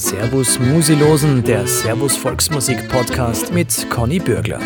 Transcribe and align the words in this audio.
Servus 0.00 0.58
Musilosen, 0.58 1.44
der 1.44 1.66
Servus 1.66 2.16
Volksmusik 2.16 2.88
Podcast 2.88 3.52
mit 3.52 3.86
Conny 3.90 4.18
Bürgler. 4.18 4.58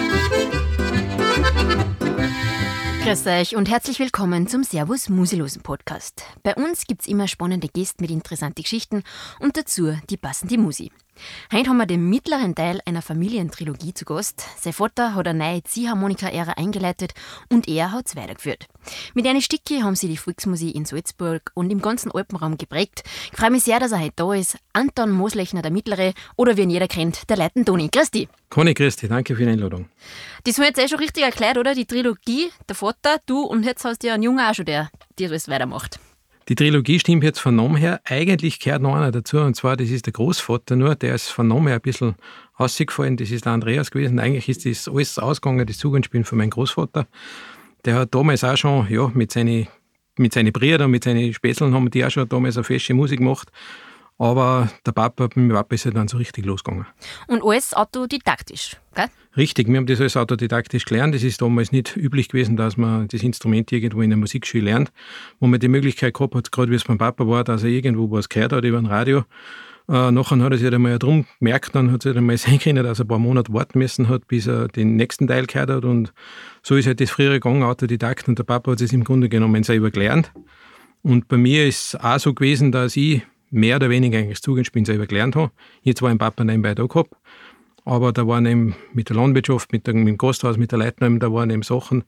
Grüß 3.03 3.27
euch 3.27 3.57
und 3.57 3.68
herzlich 3.68 3.98
willkommen 3.98 4.46
zum 4.46 4.62
Servus 4.62 5.09
Musilosen 5.09 5.61
Podcast. 5.61 6.23
Bei 6.45 6.55
uns 6.55 6.86
gibt 6.86 7.00
es 7.00 7.09
immer 7.09 7.27
spannende 7.27 7.66
Gäste 7.66 8.00
mit 8.00 8.12
interessanten 8.12 8.62
Geschichten 8.62 9.02
und 9.41 9.57
dazu 9.57 9.96
die 10.09 10.16
passende 10.16 10.57
Musi. 10.57 10.93
Heute 11.53 11.71
haben 11.71 11.77
wir 11.77 11.87
den 11.87 12.09
mittleren 12.09 12.55
Teil 12.55 12.81
einer 12.85 13.03
Familientrilogie 13.03 13.95
zu 13.95 14.05
Gast. 14.05 14.45
Sein 14.61 14.73
Vater 14.73 15.14
hat 15.14 15.29
eine 15.29 15.39
neue 15.39 15.63
Ziehharmonika-Ära 15.63 16.53
eingeleitet 16.53 17.14
und 17.51 17.69
er 17.69 17.93
hat 17.93 18.07
es 18.07 18.17
weitergeführt. 18.17 18.67
Mit 19.14 19.27
einer 19.27 19.41
Stücke 19.41 19.82
haben 19.82 19.96
sie 19.96 20.09
die 20.09 20.17
Volksmusik 20.17 20.75
in 20.75 20.85
Salzburg 20.85 21.50
und 21.55 21.71
im 21.71 21.81
ganzen 21.81 22.11
Alpenraum 22.11 22.58
geprägt. 22.58 23.03
Ich 23.32 23.39
freue 23.39 23.50
mich 23.50 23.64
sehr, 23.64 23.81
dass 23.81 23.93
er 23.93 24.00
heute 24.00 24.14
da 24.17 24.32
ist. 24.35 24.58
Anton 24.72 25.11
Moslechner, 25.11 25.63
der 25.63 25.71
Mittlere, 25.71 26.14
oder 26.36 26.57
wie 26.57 26.63
ihn 26.63 26.71
jeder 26.71 26.89
kennt, 26.89 27.29
der 27.31 27.36
Leiten 27.36 27.64
Toni. 27.64 27.91
Dich. 28.13 28.29
Conny, 28.50 28.75
dich. 28.75 28.96
Danke 28.96 29.36
für 29.36 29.44
die 29.44 29.50
Einladung. 29.50 29.89
Das 30.44 30.57
haben 30.57 30.63
wir 30.63 30.69
jetzt 30.69 30.79
eh 30.79 30.89
schon 30.89 30.99
richtig 30.99 31.25
erklärt, 31.25 31.58
oder? 31.58 31.75
Die 31.75 31.86
Trilogie, 31.86 32.50
der 32.69 32.77
Vater, 32.77 33.19
du 33.27 33.42
und 33.42 33.64
jetzt 33.64 33.84
hast 33.84 34.03
du 34.03 34.08
ja 34.08 34.14
einen 34.14 34.22
Jungen 34.22 34.41
auch 34.44 34.55
schon, 34.55 34.67
der 34.67 34.91
dir 35.19 35.28
das 35.28 35.48
weitermacht. 35.48 35.98
Die 36.48 36.55
Trilogie 36.55 36.98
stimmt 36.98 37.25
jetzt 37.25 37.39
von 37.39 37.56
Namen 37.56 37.77
her. 37.77 38.00
Eigentlich 38.05 38.61
gehört 38.61 38.83
noch 38.83 38.94
einer 38.94 39.11
dazu, 39.11 39.39
und 39.39 39.55
zwar, 39.55 39.77
das 39.77 39.89
ist 39.89 40.06
der 40.06 40.12
Großvater 40.12 40.77
nur, 40.77 40.94
der 40.94 41.14
ist 41.14 41.28
von 41.28 41.48
Namen 41.48 41.69
her 41.69 41.77
ein 41.77 41.80
bisschen 41.80 42.16
ausgefallen. 42.55 43.16
Das 43.16 43.30
ist 43.30 43.47
der 43.47 43.52
Andreas 43.52 43.91
gewesen. 43.91 44.19
Eigentlich 44.19 44.48
ist 44.48 44.66
das 44.66 44.88
alles 44.88 45.19
ausgegangen, 45.19 45.66
das 45.66 45.78
Zugangsspielen 45.78 46.25
von 46.25 46.38
meinem 46.38 46.50
Großvater. 46.50 47.06
Der 47.84 47.94
hat 47.94 48.14
damals 48.14 48.44
auch 48.44 48.56
schon, 48.56 48.86
ja, 48.91 49.11
mit 49.14 49.33
seinen 49.33 49.69
mit 50.16 50.33
seinen 50.33 50.52
Brüdern, 50.52 50.91
mit 50.91 51.05
seinen 51.05 51.33
Spätzeln 51.33 51.75
haben 51.75 51.91
die 51.91 52.05
auch 52.05 52.11
schon 52.11 52.28
damals 52.28 52.56
eine 52.56 52.64
feste 52.64 52.94
Musik 52.94 53.19
gemacht. 53.19 53.50
Aber 54.18 54.70
der 54.86 54.92
Papa, 54.92 55.24
mit 55.24 55.36
dem 55.36 55.48
Papa 55.48 55.74
ist 55.74 55.86
er 55.86 55.92
dann 55.92 56.06
so 56.06 56.18
richtig 56.18 56.46
losgegangen. 56.46 56.86
Und 57.26 57.42
alles 57.42 57.74
autodidaktisch, 57.74 58.76
gell? 58.94 59.06
Richtig, 59.36 59.66
wir 59.66 59.76
haben 59.76 59.86
das 59.86 60.00
alles 60.00 60.16
autodidaktisch 60.16 60.84
gelernt. 60.84 61.14
Es 61.16 61.24
ist 61.24 61.42
damals 61.42 61.72
nicht 61.72 61.96
üblich 61.96 62.28
gewesen, 62.28 62.56
dass 62.56 62.76
man 62.76 63.08
das 63.08 63.24
Instrument 63.24 63.72
irgendwo 63.72 64.02
in 64.02 64.10
der 64.10 64.16
Musikschule 64.16 64.64
lernt, 64.64 64.92
wo 65.40 65.48
man 65.48 65.58
die 65.58 65.66
Möglichkeit 65.66 66.14
gehabt 66.14 66.36
hat, 66.36 66.52
gerade 66.52 66.70
wie 66.70 66.76
es 66.76 66.84
beim 66.84 66.98
Papa 66.98 67.26
war, 67.26 67.42
dass 67.42 67.64
er 67.64 67.70
irgendwo 67.70 68.08
was 68.12 68.28
gehört 68.28 68.52
hat 68.52 68.64
über 68.64 68.78
ein 68.78 68.86
Radio. 68.86 69.24
Äh, 69.88 70.12
nachher 70.12 70.38
hat 70.38 70.52
er 70.52 70.58
sich 70.58 70.72
einmal 70.72 70.98
drum 71.00 71.26
gemerkt, 71.40 71.74
dann 71.74 71.90
hat 71.90 72.06
er 72.06 72.16
einmal 72.16 72.36
sehen 72.38 72.60
können, 72.60 72.84
dass 72.84 73.00
er 73.00 73.04
ein 73.04 73.08
paar 73.08 73.18
Monate 73.18 73.52
warten 73.52 73.80
müssen 73.80 74.08
hat, 74.08 74.28
bis 74.28 74.46
er 74.46 74.68
den 74.68 74.94
nächsten 74.94 75.26
Teil 75.26 75.46
gehört 75.46 75.70
hat. 75.70 75.84
Und 75.84 76.12
so 76.62 76.76
ist 76.76 76.86
halt 76.86 77.00
das 77.00 77.10
früher 77.10 77.32
gegangen, 77.32 77.64
Autodidakt. 77.64 78.28
Und 78.28 78.38
der 78.38 78.44
Papa 78.44 78.70
hat 78.70 78.80
es 78.80 78.92
im 78.92 79.02
Grunde 79.02 79.28
genommen 79.28 79.64
selber 79.64 79.90
gelernt. 79.90 80.32
Und 81.02 81.26
bei 81.26 81.36
mir 81.36 81.66
ist 81.66 81.94
es 81.94 82.00
auch 82.00 82.18
so 82.18 82.32
gewesen, 82.32 82.70
dass 82.70 82.96
ich 82.96 83.22
mehr 83.55 83.77
oder 83.77 83.88
weniger 83.88 84.19
eigentlich 84.19 84.38
das 84.38 84.42
Zugangsspielen 84.42 84.84
selber 84.84 85.06
gelernt 85.06 85.36
habe. 85.36 85.52
Jetzt 85.83 86.02
war 86.02 86.10
ein 86.10 86.19
Papa 86.19 86.44
nebenbei 86.44 86.74
da 86.74 86.86
gehabt. 86.86 87.14
Aber 87.86 88.12
da 88.12 88.27
waren 88.27 88.47
eben 88.47 88.74
mit 88.94 89.10
der 89.10 89.16
Landwirtschaft, 89.16 89.70
mit 89.72 89.86
dem 89.86 90.16
Gasthaus, 90.16 90.56
mit 90.56 90.72
der 90.72 90.78
Leitnahme, 90.78 91.19
da 91.19 91.30
waren 91.33 91.50
eben 91.50 91.62
Sachen, 91.62 92.05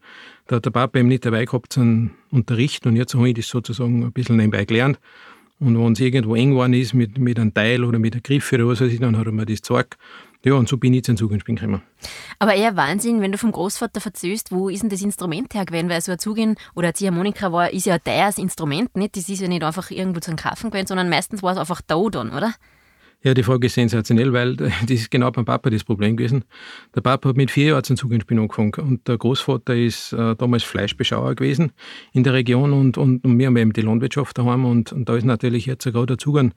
da 0.46 0.56
hat 0.56 0.64
der 0.64 0.70
Papa 0.70 0.98
eben 0.98 1.08
nicht 1.08 1.26
dabei 1.26 1.44
gehabt 1.44 1.72
zum 1.72 2.12
Unterrichten 2.30 2.88
und 2.88 2.96
jetzt 2.96 3.14
habe 3.14 3.28
ich 3.28 3.34
das 3.34 3.48
sozusagen 3.48 4.02
ein 4.02 4.12
bisschen 4.12 4.36
nebenbei 4.36 4.64
gelernt. 4.64 4.98
Und 5.58 5.78
wenn 5.78 5.92
es 5.92 6.00
irgendwo 6.00 6.34
eng 6.34 6.50
geworden 6.50 6.74
ist 6.74 6.94
mit, 6.94 7.18
mit 7.18 7.38
einem 7.38 7.52
Teil 7.52 7.84
oder 7.84 7.98
mit 7.98 8.14
einem 8.14 8.22
Griff 8.22 8.52
oder 8.52 8.66
was 8.66 8.80
weiß 8.80 8.92
ich, 8.92 9.00
dann 9.00 9.16
hat 9.16 9.26
er 9.26 9.32
mir 9.32 9.46
das 9.46 9.56
gezeigt. 9.56 9.96
Ja, 10.46 10.54
und 10.54 10.68
so 10.68 10.76
bin 10.76 10.94
ich 10.94 11.02
zum 11.02 11.16
Zugangsspielen 11.16 11.56
gekommen. 11.56 11.82
Aber 12.38 12.54
eher 12.54 12.76
Wahnsinn, 12.76 13.20
wenn 13.20 13.32
du 13.32 13.36
vom 13.36 13.50
Großvater 13.50 14.00
verzögst, 14.00 14.52
wo 14.52 14.68
ist 14.68 14.80
denn 14.80 14.90
das 14.90 15.02
Instrument 15.02 15.52
her 15.54 15.64
gewesen? 15.64 15.88
Weil 15.88 16.00
so 16.00 16.12
ein 16.12 16.20
Zugehen 16.20 16.54
oder 16.76 16.86
eine 16.86 16.94
Ziehharmonika 16.94 17.50
war, 17.50 17.72
ist 17.72 17.84
ja 17.84 17.94
ein 17.94 18.04
teures 18.04 18.38
Instrument, 18.38 18.96
nicht? 18.96 19.16
Das 19.16 19.28
ist 19.28 19.40
ja 19.40 19.48
nicht 19.48 19.64
einfach 19.64 19.90
irgendwo 19.90 20.20
zu 20.20 20.30
einem 20.30 20.38
Kaufen 20.38 20.70
gewesen, 20.70 20.86
sondern 20.86 21.08
meistens 21.08 21.42
war 21.42 21.50
es 21.50 21.58
einfach 21.58 21.82
da 21.84 22.00
dann, 22.12 22.30
oder? 22.30 22.54
Ja, 23.22 23.34
die 23.34 23.42
Frage 23.42 23.66
ist 23.66 23.74
sensationell, 23.74 24.32
weil 24.32 24.56
das 24.56 24.70
ist 24.90 25.10
genau 25.10 25.30
beim 25.30 25.44
Papa 25.44 25.70
das 25.70 25.84
Problem 25.84 26.16
gewesen. 26.16 26.44
Der 26.94 27.00
Papa 27.00 27.30
hat 27.30 27.36
mit 27.36 27.50
vier 27.50 27.68
Jahren 27.68 27.84
zum 27.84 27.96
Zugangsspielen 27.96 28.42
angefangen 28.42 28.74
und 28.78 29.08
der 29.08 29.18
Großvater 29.18 29.74
ist 29.74 30.12
äh, 30.12 30.36
damals 30.36 30.62
Fleischbeschauer 30.62 31.34
gewesen 31.34 31.72
in 32.12 32.24
der 32.24 32.34
Region 32.34 32.72
und, 32.72 32.98
und, 32.98 33.24
und 33.24 33.38
wir 33.38 33.46
haben 33.46 33.56
eben 33.56 33.72
die 33.72 33.82
Landwirtschaft 33.82 34.38
daheim 34.38 34.64
und, 34.64 34.92
und 34.92 35.08
da 35.08 35.16
ist 35.16 35.24
natürlich 35.24 35.66
jetzt 35.66 35.84
gerade 35.84 36.06
der 36.06 36.18
Zugang 36.18 36.52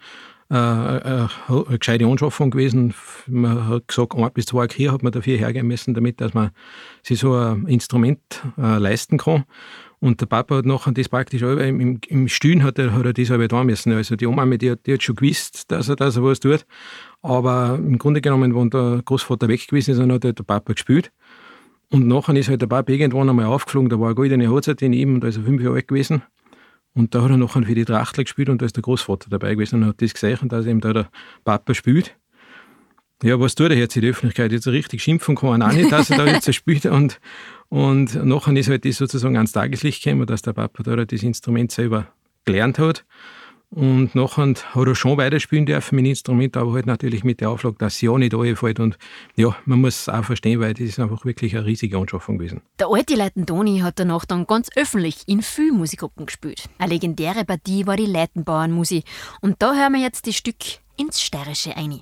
äh, 0.52 0.56
eine, 0.56 1.30
äh, 1.50 1.54
eine 1.54 1.78
gescheite 1.78 2.06
Anschaffung 2.06 2.52
gewesen. 2.52 2.94
Man 3.28 3.68
hat 3.68 3.88
gesagt, 3.88 4.16
ein 4.16 4.32
bis 4.34 4.48
zwei 4.48 4.68
Kühe 4.68 4.92
hat 4.92 5.04
man 5.04 5.12
dafür 5.12 5.38
hergeben 5.38 5.68
müssen, 5.68 5.94
damit 5.94 6.20
dass 6.22 6.34
man 6.34 6.52
sich 7.04 7.20
so 7.20 7.36
ein 7.36 7.68
Instrument 7.68 8.20
äh, 8.58 8.78
leisten 8.78 9.18
kann. 9.18 9.46
Und 10.02 10.22
der 10.22 10.28
Papa 10.28 10.58
hat 10.58 10.66
nachher 10.66 10.94
das 10.94 11.10
praktisch 11.10 11.42
im, 11.42 12.00
im 12.08 12.28
Stühlen 12.30 12.64
hat 12.64 12.80
er, 12.80 12.94
hat 12.94 13.06
er 13.06 13.14
das 13.14 13.30
halb 13.30 13.50
da 13.50 13.64
müssen. 13.64 13.92
Also 13.92 14.16
die 14.16 14.28
Oma, 14.28 14.46
die, 14.46 14.76
die 14.76 14.94
hat 14.94 15.04
schon 15.04 15.16
gewusst, 15.16 15.70
dass 15.72 15.90
er, 15.90 15.98
dass 15.98 16.16
er 16.16 16.24
was 16.24 16.40
tut. 16.40 16.66
Aber 17.22 17.76
im 17.76 17.98
Grunde 17.98 18.22
genommen, 18.22 18.56
wenn 18.56 18.70
der 18.70 19.02
Großvater 19.04 19.50
weg 19.50 19.68
gewesen 19.68 19.92
ist, 19.92 20.00
dann 20.00 20.12
hat 20.12 20.24
der 20.24 20.32
Papa 20.32 20.74
gespielt. 20.74 21.12
Und 21.92 22.08
nachher 22.08 22.36
ist 22.36 22.50
halt 22.50 22.62
der 22.62 22.68
Papa 22.68 22.92
irgendwann 22.92 23.30
einmal 23.30 23.46
aufgeflogen, 23.46 23.90
da 23.90 24.00
war 24.00 24.08
eine 24.08 24.16
goldene 24.16 24.50
Hochzeit 24.50 24.82
in 24.82 24.94
ihm 24.94 25.16
und 25.16 25.24
da 25.24 25.28
ist 25.28 25.38
er 25.38 25.44
fünf 25.44 25.62
Jahre 25.62 25.76
alt 25.76 25.88
gewesen. 25.88 26.22
Und 26.94 27.14
da 27.14 27.24
hat 27.24 27.32
er 27.32 27.38
nachher 27.38 27.64
für 27.64 27.76
die 27.76 27.86
Trachtler 27.86 28.24
gespielt 28.24 28.50
und 28.50 28.62
da 28.62 28.66
ist 28.66 28.76
der 28.76 28.84
Großvater 28.84 29.30
dabei 29.30 29.54
gewesen 29.54 29.82
und 29.82 29.90
hat 29.90 30.02
das 30.02 30.14
gesehen, 30.14 30.48
dass 30.50 30.66
eben 30.66 30.82
da 30.82 30.94
der 30.94 31.10
Papa 31.44 31.74
spielt. 31.74 32.16
Ja, 33.22 33.38
was 33.38 33.56
tut 33.56 33.72
er 33.72 33.78
jetzt 33.78 33.96
in 33.98 34.04
der 34.04 34.12
Öffentlichkeit? 34.12 34.52
Jetzt 34.52 34.68
richtig 34.68 35.04
schimpfen 35.04 35.36
kann 35.36 35.62
er 35.62 35.68
auch 35.68 35.74
nicht, 35.74 35.92
dass 35.92 36.10
er 36.10 36.18
da 36.18 36.26
jetzt 36.26 36.54
spielt. 36.54 36.86
Und, 36.86 37.20
und 37.70 38.16
nachher 38.26 38.56
ist 38.56 38.70
halt 38.70 38.86
das 38.86 38.98
sozusagen 38.98 39.38
ans 39.38 39.52
Tageslicht 39.52 40.04
gekommen, 40.04 40.26
dass 40.26 40.42
der 40.42 40.54
Papa 40.54 40.84
da 40.84 41.06
das 41.06 41.24
Instrument 41.24 41.72
selber 41.72 42.08
gelernt 42.46 42.80
hat. 42.80 43.06
Und 43.72 44.16
nachher 44.16 44.56
hat 44.74 44.88
er 44.88 44.96
schon 44.96 45.18
weiterspielen 45.20 45.68
dürfen 45.68 45.96
mit 45.96 46.06
dem 46.06 46.10
Instrument, 46.10 46.58
aber 46.58 46.74
halt 46.74 46.88
natürlich 46.88 47.24
mit 47.24 47.40
der 47.40 47.52
Auflage, 47.52 47.76
dass 47.78 47.96
es 47.96 48.02
ja 48.02 48.18
nicht 48.18 48.34
anfällt. 48.34 48.80
Und 48.80 48.98
ja, 49.36 49.56
man 49.66 49.82
muss 49.82 50.02
es 50.02 50.10
auch 50.10 50.24
verstehen, 50.24 50.60
weil 50.60 50.74
das 50.74 50.88
ist 50.88 51.00
einfach 51.00 51.24
wirklich 51.24 51.56
eine 51.56 51.68
riesige 51.68 51.96
Anschaffung 51.98 52.40
gewesen. 52.40 52.62
Der 52.80 52.88
alte 52.88 53.14
Leitendoni 53.14 53.80
hat 53.80 54.00
danach 54.00 54.26
dann 54.26 54.48
ganz 54.48 54.70
öffentlich 54.76 55.22
in 55.28 55.44
vielen 55.44 55.78
Musikgruppen 55.78 56.26
gespielt. 56.26 56.64
Eine 56.80 56.94
legendäre 56.94 57.46
Partie 57.46 57.86
war 57.86 57.96
die 57.96 58.08
Leitenbauernmusik. 58.08 59.06
Und 59.42 59.58
da 59.60 59.76
hören 59.76 59.94
wir 59.94 60.02
jetzt 60.02 60.26
das 60.26 60.36
Stück 60.36 60.58
ins 60.98 61.22
Steirische 61.22 61.78
ein. 61.78 62.02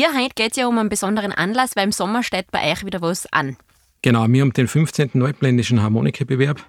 Dir 0.00 0.14
heute 0.14 0.34
geht 0.34 0.52
es 0.52 0.56
ja 0.56 0.66
um 0.66 0.78
einen 0.78 0.88
besonderen 0.88 1.32
Anlass, 1.32 1.76
weil 1.76 1.84
im 1.84 1.92
Sommer 1.92 2.22
steht 2.22 2.50
bei 2.50 2.72
euch 2.72 2.84
wieder 2.84 3.00
was 3.02 3.30
an. 3.32 3.56
Genau, 4.02 4.26
wir 4.28 4.40
haben 4.40 4.52
den 4.52 4.68
15. 4.68 5.22
Alpenländischen 5.22 5.82
Harmonikabewerb 5.82 6.64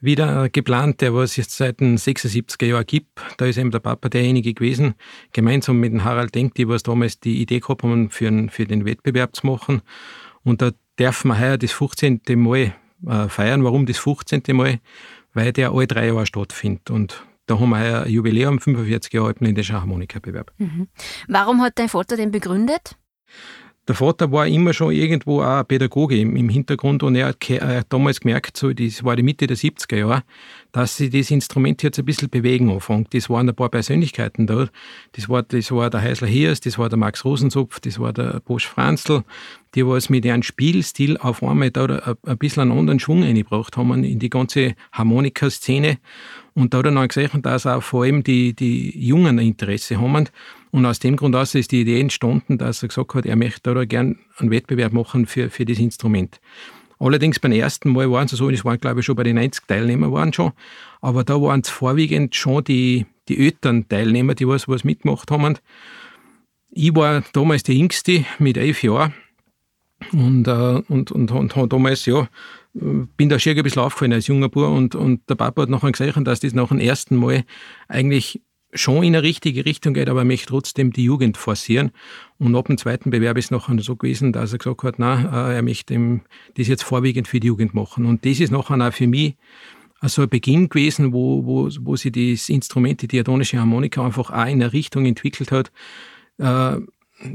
wieder 0.00 0.48
geplant, 0.48 1.00
der 1.00 1.12
was 1.12 1.36
jetzt 1.36 1.56
seit 1.56 1.80
den 1.80 1.98
76er 1.98 2.66
Jahren 2.66 2.86
gibt. 2.86 3.08
Da 3.36 3.46
ist 3.46 3.58
eben 3.58 3.72
der 3.72 3.80
Papa 3.80 4.08
derjenige 4.08 4.54
gewesen, 4.54 4.94
gemeinsam 5.32 5.80
mit 5.80 5.92
dem 5.92 6.04
Harald 6.04 6.34
Denk, 6.34 6.54
die 6.54 6.68
was 6.68 6.84
damals 6.84 7.18
die 7.18 7.42
Idee 7.42 7.58
gehabt 7.58 7.82
haben, 7.82 8.10
für, 8.10 8.28
einen, 8.28 8.48
für 8.48 8.64
den 8.64 8.84
Wettbewerb 8.84 9.34
zu 9.34 9.46
machen. 9.46 9.82
Und 10.44 10.62
da 10.62 10.70
dürfen 10.98 11.28
wir 11.28 11.40
heuer 11.40 11.58
das 11.58 11.72
15. 11.72 12.20
Mal 12.36 12.74
äh, 13.06 13.28
feiern. 13.28 13.64
Warum 13.64 13.86
das 13.86 13.98
15. 13.98 14.42
Mal? 14.52 14.78
weil 15.34 15.52
der 15.52 15.72
alle 15.72 15.86
drei 15.86 16.08
Jahre 16.08 16.26
stattfindet. 16.26 16.90
Und 16.90 17.24
da 17.48 17.58
haben 17.58 17.70
wir 17.70 18.04
ein 18.04 18.10
Jubiläum, 18.10 18.60
45 18.60 19.12
Jahre 19.12 19.28
alpenländischer 19.28 19.80
Harmonikabewerb. 19.80 20.52
Mhm. 20.58 20.88
Warum 21.26 21.62
hat 21.62 21.78
dein 21.78 21.88
Vater 21.88 22.16
den 22.16 22.30
begründet? 22.30 22.96
Der 23.88 23.94
Vater 23.94 24.30
war 24.30 24.46
immer 24.46 24.74
schon 24.74 24.92
irgendwo 24.92 25.40
auch 25.40 25.60
ein 25.60 25.66
Pädagoge 25.66 26.20
im, 26.20 26.50
Hintergrund 26.50 27.02
und 27.02 27.14
er 27.14 27.28
hat, 27.28 27.48
er 27.48 27.78
hat, 27.78 27.86
damals 27.88 28.20
gemerkt, 28.20 28.54
so, 28.58 28.74
das 28.74 29.02
war 29.02 29.16
die 29.16 29.22
Mitte 29.22 29.46
der 29.46 29.56
70er 29.56 29.96
Jahre, 29.96 30.24
dass 30.72 30.98
sich 30.98 31.08
das 31.08 31.30
Instrument 31.30 31.82
jetzt 31.82 31.98
ein 31.98 32.04
bisschen 32.04 32.28
bewegen 32.28 32.70
anfängt. 32.70 33.14
Das 33.14 33.30
waren 33.30 33.48
ein 33.48 33.56
paar 33.56 33.70
Persönlichkeiten 33.70 34.46
da. 34.46 34.68
Das 35.12 35.30
war, 35.30 35.42
das 35.42 35.72
war 35.72 35.88
der 35.88 36.02
Heisler 36.02 36.28
Hiers, 36.28 36.60
das 36.60 36.76
war 36.76 36.90
der 36.90 36.98
Max 36.98 37.24
Rosenzupf, 37.24 37.80
das 37.80 37.98
war 37.98 38.12
der 38.12 38.40
Bosch 38.40 38.66
Franzl, 38.66 39.22
die 39.74 39.86
was 39.86 40.10
mit 40.10 40.26
ihrem 40.26 40.42
Spielstil 40.42 41.16
auf 41.16 41.42
einmal 41.42 41.70
da 41.70 41.86
ein, 41.86 42.14
ein 42.26 42.36
bisschen 42.36 42.64
einen 42.64 42.78
anderen 42.78 43.00
Schwung 43.00 43.22
eingebracht 43.22 43.78
haben 43.78 44.04
in 44.04 44.18
die 44.18 44.28
ganze 44.28 44.74
Harmonikaszene. 44.92 45.96
Und 46.58 46.74
da 46.74 46.78
hat 46.78 46.86
er 46.86 46.90
dann 46.90 47.06
gesehen, 47.06 47.40
dass 47.42 47.66
auch 47.66 47.84
vor 47.84 48.02
allem 48.02 48.24
die, 48.24 48.52
die 48.52 48.90
Jungen 48.98 49.38
ein 49.38 49.46
Interesse 49.46 50.00
haben. 50.00 50.28
Und 50.72 50.86
aus 50.86 50.98
dem 50.98 51.14
Grund 51.14 51.36
aus 51.36 51.54
ist 51.54 51.70
die 51.70 51.82
Idee 51.82 52.00
entstanden, 52.00 52.58
dass 52.58 52.82
er 52.82 52.88
gesagt 52.88 53.14
hat, 53.14 53.26
er 53.26 53.36
möchte 53.36 53.72
da 53.72 53.84
gerne 53.84 54.16
einen 54.38 54.50
Wettbewerb 54.50 54.92
machen 54.92 55.26
für, 55.26 55.50
für 55.50 55.64
das 55.64 55.78
Instrument. 55.78 56.40
Allerdings 56.98 57.38
beim 57.38 57.52
ersten 57.52 57.92
Mal 57.92 58.10
waren 58.10 58.26
es 58.26 58.32
so, 58.32 58.50
das 58.50 58.64
waren 58.64 58.80
glaube 58.80 59.00
ich 59.00 59.06
schon 59.06 59.14
bei 59.14 59.22
den 59.22 59.36
90 59.36 59.68
Teilnehmern 59.68 60.12
waren 60.12 60.32
schon, 60.32 60.50
aber 61.00 61.22
da 61.22 61.40
waren 61.40 61.60
es 61.60 61.68
vorwiegend 61.68 62.34
schon 62.34 62.64
die, 62.64 63.06
die 63.28 63.38
älteren 63.38 63.88
Teilnehmer, 63.88 64.34
die 64.34 64.48
was, 64.48 64.66
was 64.66 64.82
mitgemacht 64.82 65.30
haben. 65.30 65.58
Ich 66.72 66.92
war 66.96 67.22
damals 67.32 67.62
der 67.62 67.76
Jüngste 67.76 68.24
mit 68.40 68.56
elf 68.56 68.82
Jahren 68.82 69.14
und, 70.12 70.48
äh, 70.48 70.82
und, 70.88 71.12
und, 71.12 71.30
und, 71.30 71.56
und 71.56 71.72
damals, 71.72 72.04
ja, 72.06 72.28
bin 72.74 73.28
da 73.28 73.38
schier 73.38 73.56
ein 73.56 73.62
bisschen 73.62 73.82
aufgefallen 73.82 74.12
als 74.12 74.26
junger 74.26 74.48
Bub 74.48 74.68
und, 74.68 74.94
und 74.94 75.28
der 75.28 75.34
Papa 75.34 75.62
hat 75.62 75.68
nachher 75.68 75.92
gesehen, 75.92 76.24
dass 76.24 76.40
das 76.40 76.54
nach 76.54 76.68
dem 76.68 76.78
ersten 76.78 77.16
Mal 77.16 77.44
eigentlich 77.88 78.40
schon 78.74 79.02
in 79.02 79.16
eine 79.16 79.22
richtige 79.22 79.64
Richtung 79.64 79.94
geht, 79.94 80.08
aber 80.08 80.20
er 80.20 80.24
möchte 80.24 80.48
trotzdem 80.48 80.92
die 80.92 81.04
Jugend 81.04 81.36
forcieren. 81.36 81.90
Und 82.38 82.54
ab 82.54 82.66
dem 82.66 82.76
zweiten 82.76 83.10
Bewerb 83.10 83.38
ist 83.38 83.46
es 83.46 83.50
nachher 83.50 83.78
so 83.80 83.96
gewesen, 83.96 84.32
dass 84.32 84.52
er 84.52 84.58
gesagt 84.58 84.82
hat, 84.82 84.98
nein, 84.98 85.24
äh, 85.24 85.56
er 85.56 85.62
möchte 85.62 86.20
das 86.54 86.68
jetzt 86.68 86.82
vorwiegend 86.82 87.28
für 87.28 87.40
die 87.40 87.46
Jugend 87.46 87.74
machen. 87.74 88.04
Und 88.04 88.26
das 88.26 88.40
ist 88.40 88.52
nachher 88.52 88.78
auch 88.86 88.92
für 88.92 89.06
mich 89.06 89.36
so 90.02 90.22
ein 90.22 90.28
Beginn 90.28 90.68
gewesen, 90.68 91.12
wo, 91.12 91.44
wo, 91.44 91.68
wo 91.80 91.96
sich 91.96 92.12
das 92.12 92.48
Instrument, 92.50 93.00
die 93.02 93.08
diatonische 93.08 93.58
Harmonika, 93.58 94.04
einfach 94.04 94.30
auch 94.30 94.46
in 94.46 94.62
eine 94.62 94.72
Richtung 94.72 95.06
entwickelt 95.06 95.50
hat. 95.50 95.72
Äh, 96.36 96.80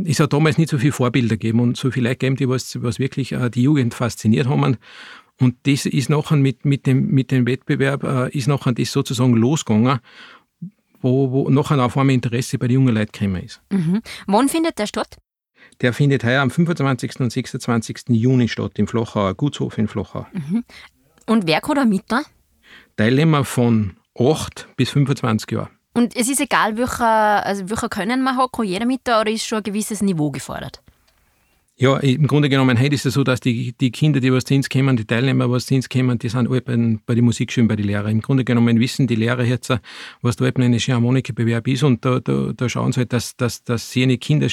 es 0.05 0.19
hat 0.19 0.31
damals 0.31 0.57
nicht 0.57 0.69
so 0.69 0.77
viele 0.77 0.93
Vorbilder 0.93 1.35
gegeben 1.35 1.59
und 1.59 1.75
so 1.75 1.91
viele 1.91 2.09
Leute 2.09 2.19
gegeben, 2.19 2.35
die 2.37 2.47
was, 2.47 2.81
was 2.81 2.99
wirklich 2.99 3.35
die 3.53 3.63
Jugend 3.63 3.93
fasziniert 3.93 4.47
haben. 4.47 4.77
Und 5.39 5.55
das 5.63 5.85
ist 5.85 6.09
nachher 6.09 6.37
mit, 6.37 6.65
mit, 6.65 6.85
dem, 6.85 7.07
mit 7.07 7.31
dem 7.31 7.45
Wettbewerb, 7.47 8.03
äh, 8.03 8.29
ist 8.37 8.47
nachher 8.47 8.73
das 8.73 8.91
sozusagen 8.91 9.33
losgegangen, 9.33 9.99
wo, 11.01 11.31
wo 11.31 11.49
nachher 11.49 11.83
auf 11.83 11.97
einmal 11.97 12.13
Interesse 12.13 12.57
bei 12.57 12.67
den 12.67 12.75
jungen 12.75 12.95
Leuten 12.95 13.11
gekommen 13.11 13.43
ist. 13.43 13.61
Mhm. 13.71 14.01
Wann 14.27 14.47
findet 14.49 14.79
der 14.79 14.87
statt? 14.87 15.17
Der 15.81 15.93
findet 15.93 16.23
heuer 16.23 16.41
am 16.41 16.51
25. 16.51 17.19
und 17.19 17.31
26. 17.31 18.03
Juni 18.09 18.47
statt, 18.47 18.73
im 18.77 18.87
Flachauer 18.87 19.33
Gutshof 19.33 19.77
in 19.77 19.87
Flachau. 19.87 20.25
Mhm. 20.33 20.63
Und 21.25 21.47
wer 21.47 21.61
kann 21.61 21.75
da 21.75 21.85
mit? 21.85 22.09
Ne? 22.11 22.23
Teilnehmer 22.95 23.43
von 23.43 23.97
8 24.17 24.67
bis 24.75 24.91
25 24.91 25.51
Jahren. 25.51 25.69
Und 25.93 26.15
es 26.15 26.27
ist 26.29 26.41
egal, 26.41 26.77
welcher, 26.77 27.45
also 27.45 27.69
welcher 27.69 27.89
Können 27.89 28.23
man 28.23 28.37
hat, 28.37 28.51
kann 28.51 28.65
jeder 28.65 28.85
mit 28.85 29.01
da 29.03 29.21
oder 29.21 29.31
ist 29.31 29.45
schon 29.45 29.59
ein 29.59 29.63
gewisses 29.63 30.01
Niveau 30.01 30.31
gefordert? 30.31 30.81
Ja, 31.75 31.97
im 31.97 32.27
Grunde 32.27 32.49
genommen 32.49 32.79
heute 32.79 32.93
ist 32.93 33.07
es 33.07 33.15
so, 33.15 33.23
dass 33.23 33.39
die, 33.39 33.73
die 33.73 33.89
Kinder, 33.89 34.19
die 34.19 34.31
was 34.31 34.45
zu 34.45 34.53
uns 34.53 34.69
kommen, 34.69 34.95
die 34.95 35.05
Teilnehmer, 35.05 35.49
was 35.49 35.65
zu 35.65 35.73
uns 35.73 35.89
kommen, 35.89 36.19
die 36.19 36.29
sind 36.29 36.47
alle 36.47 36.61
bei, 36.61 36.99
bei 37.03 37.15
den 37.15 37.25
Musikschulen, 37.25 37.67
bei 37.67 37.75
den 37.75 37.87
Lehrern. 37.87 38.11
Im 38.11 38.21
Grunde 38.21 38.43
genommen 38.45 38.79
wissen 38.79 39.07
die 39.07 39.15
Lehrer 39.15 39.43
jetzt, 39.43 39.73
was 40.21 40.35
der 40.35 40.45
alpenländische 40.45 40.93
Harmonikebewerb 40.93 41.67
ist 41.67 41.81
und 41.81 42.05
da, 42.05 42.19
da, 42.19 42.53
da 42.55 42.69
schauen 42.69 42.91
sie 42.91 42.99
halt, 42.99 43.11
dass, 43.11 43.35
dass, 43.37 43.63
dass 43.63 43.91
sie 43.91 44.03
eine 44.03 44.19
Kinder 44.19 44.49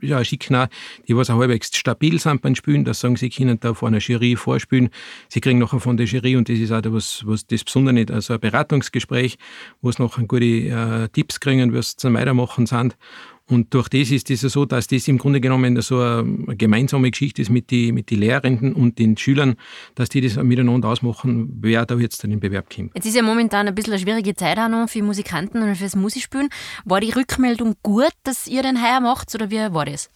ja, 0.00 0.24
schicken 0.24 0.56
auch, 0.56 0.66
die 1.06 1.14
was 1.16 1.30
auch 1.30 1.38
halbwegs 1.38 1.76
stabil 1.76 2.18
sind 2.18 2.40
beim 2.42 2.54
Spielen, 2.54 2.84
das 2.84 3.00
sagen 3.00 3.16
sie 3.16 3.30
können 3.30 3.60
da 3.60 3.74
vor 3.74 3.88
einer 3.88 3.98
Jury 3.98 4.34
vorspielen. 4.34 4.88
Sie 5.28 5.40
kriegen 5.40 5.58
nachher 5.58 5.80
von 5.80 5.96
der 5.96 6.06
Jury, 6.06 6.34
und 6.34 6.48
das 6.48 6.58
ist 6.58 6.72
auch 6.72 6.82
was, 6.86 7.22
was 7.26 7.46
das 7.46 7.62
Besondere 7.62 7.92
nicht, 7.92 8.10
also 8.10 8.34
ein 8.34 8.40
Beratungsgespräch, 8.40 9.36
wo 9.82 9.92
sie 9.92 10.02
noch 10.02 10.18
gute 10.26 10.44
äh, 10.44 11.08
Tipps 11.10 11.40
kriegen, 11.40 11.74
was 11.74 11.96
zum 11.96 12.14
Weitermachen 12.14 12.66
sind. 12.66 12.96
Und 13.46 13.74
durch 13.74 13.90
das 13.90 14.10
ist 14.10 14.30
es 14.30 14.40
so, 14.40 14.64
dass 14.64 14.86
das 14.86 15.06
im 15.06 15.18
Grunde 15.18 15.38
genommen 15.38 15.78
so 15.82 16.00
eine 16.00 16.56
gemeinsame 16.56 17.10
Geschichte 17.10 17.42
ist 17.42 17.50
mit 17.50 17.70
den 17.70 17.94
mit 17.94 18.08
die 18.08 18.16
Lehrenden 18.16 18.72
und 18.72 18.98
den 18.98 19.18
Schülern, 19.18 19.56
dass 19.94 20.08
die 20.08 20.22
das 20.22 20.36
miteinander 20.36 20.88
ausmachen, 20.88 21.58
wer 21.60 21.84
da 21.84 21.96
jetzt 21.96 22.24
dann 22.24 22.30
in 22.30 22.38
den 22.38 22.40
Bewerb 22.40 22.74
kommt. 22.74 22.92
Jetzt 22.94 23.04
ist 23.04 23.16
ja 23.16 23.22
momentan 23.22 23.68
ein 23.68 23.74
bisschen 23.74 23.92
eine 23.92 24.00
schwierige 24.00 24.34
Zeit 24.34 24.58
auch 24.58 24.68
noch 24.68 24.88
für 24.88 25.02
Musikanten 25.02 25.62
und 25.62 25.76
fürs 25.76 25.94
Musikspielen. 25.94 26.48
War 26.86 27.00
die 27.00 27.10
Rückmeldung 27.10 27.74
gut, 27.82 28.12
dass 28.22 28.46
ihr 28.46 28.62
den 28.62 28.82
heuer 28.82 29.00
macht 29.00 29.34
oder 29.34 29.50
wie 29.50 29.74
war 29.74 29.84
das? 29.84 30.08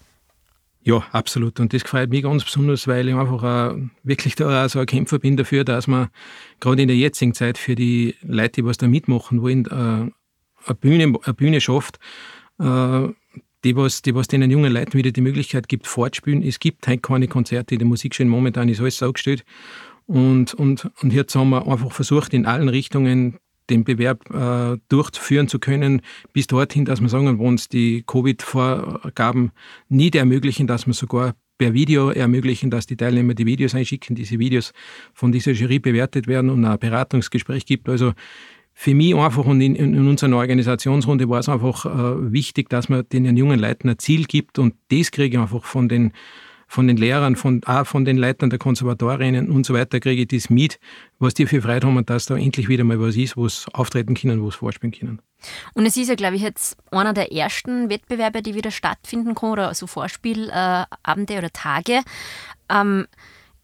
Ja, 0.82 1.04
absolut. 1.12 1.60
Und 1.60 1.74
das 1.74 1.84
gefällt 1.84 2.08
mich 2.08 2.22
ganz 2.22 2.44
besonders, 2.44 2.88
weil 2.88 3.08
ich 3.08 3.14
einfach 3.14 3.42
auch 3.42 3.76
wirklich 4.04 4.36
da 4.36 4.64
auch 4.64 4.70
so 4.70 4.78
ein 4.78 4.86
Kämpfer 4.86 5.18
bin 5.18 5.36
dafür, 5.36 5.64
dass 5.64 5.86
man 5.86 6.08
gerade 6.60 6.80
in 6.80 6.88
der 6.88 6.96
jetzigen 6.96 7.34
Zeit 7.34 7.58
für 7.58 7.74
die 7.74 8.14
Leute, 8.22 8.62
die 8.62 8.64
was 8.64 8.78
da 8.78 8.88
mitmachen 8.88 9.42
wollen, 9.42 9.66
äh, 9.66 10.10
eine 10.66 10.74
Bühne, 10.80 11.12
eine 11.22 11.34
Bühne 11.34 11.60
schafft, 11.60 11.98
die 12.58 13.76
was, 13.76 14.02
die 14.02 14.14
was 14.14 14.28
den 14.28 14.48
jungen 14.50 14.72
Leuten 14.72 14.94
wieder 14.94 15.10
die 15.10 15.20
Möglichkeit 15.20 15.68
gibt, 15.68 15.86
fortspielen. 15.86 16.42
Es 16.42 16.58
gibt 16.58 16.86
halt 16.86 17.02
keine 17.02 17.28
Konzerte, 17.28 17.78
die 17.78 17.84
Musikschule 17.84 18.28
momentan 18.28 18.68
ist 18.68 18.80
alles 18.80 19.02
aufgestellt. 19.02 19.44
Und, 20.06 20.54
und, 20.54 20.90
und 21.02 21.12
jetzt 21.12 21.34
haben 21.34 21.50
wir 21.50 21.66
einfach 21.66 21.92
versucht, 21.92 22.32
in 22.32 22.46
allen 22.46 22.68
Richtungen 22.68 23.38
den 23.68 23.84
Bewerb 23.84 24.30
äh, 24.30 24.78
durchführen 24.88 25.48
zu 25.48 25.58
können, 25.58 26.00
bis 26.32 26.46
dorthin, 26.46 26.86
dass 26.86 27.00
wir 27.00 27.08
sagen, 27.08 27.38
wo 27.38 27.46
uns 27.46 27.68
die 27.68 28.02
Covid-Vorgaben 28.06 29.50
nicht 29.88 30.14
ermöglichen, 30.14 30.66
dass 30.66 30.86
wir 30.86 30.94
sogar 30.94 31.34
per 31.58 31.74
Video 31.74 32.10
ermöglichen, 32.10 32.70
dass 32.70 32.86
die 32.86 32.96
Teilnehmer 32.96 33.34
die 33.34 33.44
Videos 33.44 33.74
einschicken, 33.74 34.16
diese 34.16 34.38
Videos 34.38 34.72
von 35.12 35.32
dieser 35.32 35.52
Jury 35.52 35.80
bewertet 35.80 36.26
werden 36.26 36.50
und 36.50 36.64
ein 36.64 36.78
Beratungsgespräch 36.78 37.66
gibt. 37.66 37.88
Also 37.88 38.14
für 38.80 38.94
mich 38.94 39.12
einfach 39.16 39.44
und 39.44 39.60
in, 39.60 39.74
in 39.74 40.06
unserer 40.06 40.36
Organisationsrunde 40.36 41.28
war 41.28 41.40
es 41.40 41.48
einfach 41.48 41.84
äh, 41.84 42.32
wichtig, 42.32 42.68
dass 42.68 42.88
man 42.88 43.04
den 43.08 43.36
jungen 43.36 43.58
Leuten 43.58 43.88
ein 43.88 43.98
Ziel 43.98 44.24
gibt 44.24 44.56
und 44.60 44.76
das 44.92 45.10
kriege 45.10 45.36
ich 45.36 45.42
einfach 45.42 45.64
von 45.64 45.88
den 45.88 46.12
von 46.68 46.86
den 46.86 46.96
Lehrern, 46.96 47.34
von, 47.34 47.64
auch 47.64 47.86
von 47.86 48.04
den 48.04 48.18
Leitern 48.18 48.50
der 48.50 48.60
Konservatorien 48.60 49.50
und 49.50 49.66
so 49.66 49.74
weiter, 49.74 49.98
kriege 49.98 50.22
ich 50.22 50.28
das 50.28 50.48
mit, 50.48 50.78
was 51.18 51.34
die 51.34 51.46
für 51.46 51.60
Freude 51.62 51.88
haben, 51.88 52.06
dass 52.06 52.26
da 52.26 52.36
endlich 52.36 52.68
wieder 52.68 52.84
mal 52.84 53.00
was 53.00 53.16
ist, 53.16 53.36
wo 53.36 53.46
es 53.46 53.66
auftreten 53.72 54.14
können, 54.14 54.42
wo 54.42 54.48
es 54.48 54.54
vorspielen 54.54 54.92
können. 54.92 55.22
Und 55.72 55.86
es 55.86 55.96
ist 55.96 56.08
ja, 56.08 56.14
glaube 56.14 56.36
ich, 56.36 56.42
jetzt 56.42 56.76
einer 56.90 57.14
der 57.14 57.32
ersten 57.32 57.88
Wettbewerbe, 57.88 58.42
die 58.42 58.54
wieder 58.54 58.70
stattfinden 58.70 59.34
kann, 59.34 59.50
oder 59.50 59.72
so 59.72 59.86
Vorspielabende 59.86 61.34
äh, 61.34 61.38
oder 61.38 61.50
Tage. 61.50 62.02
Ähm, 62.68 63.06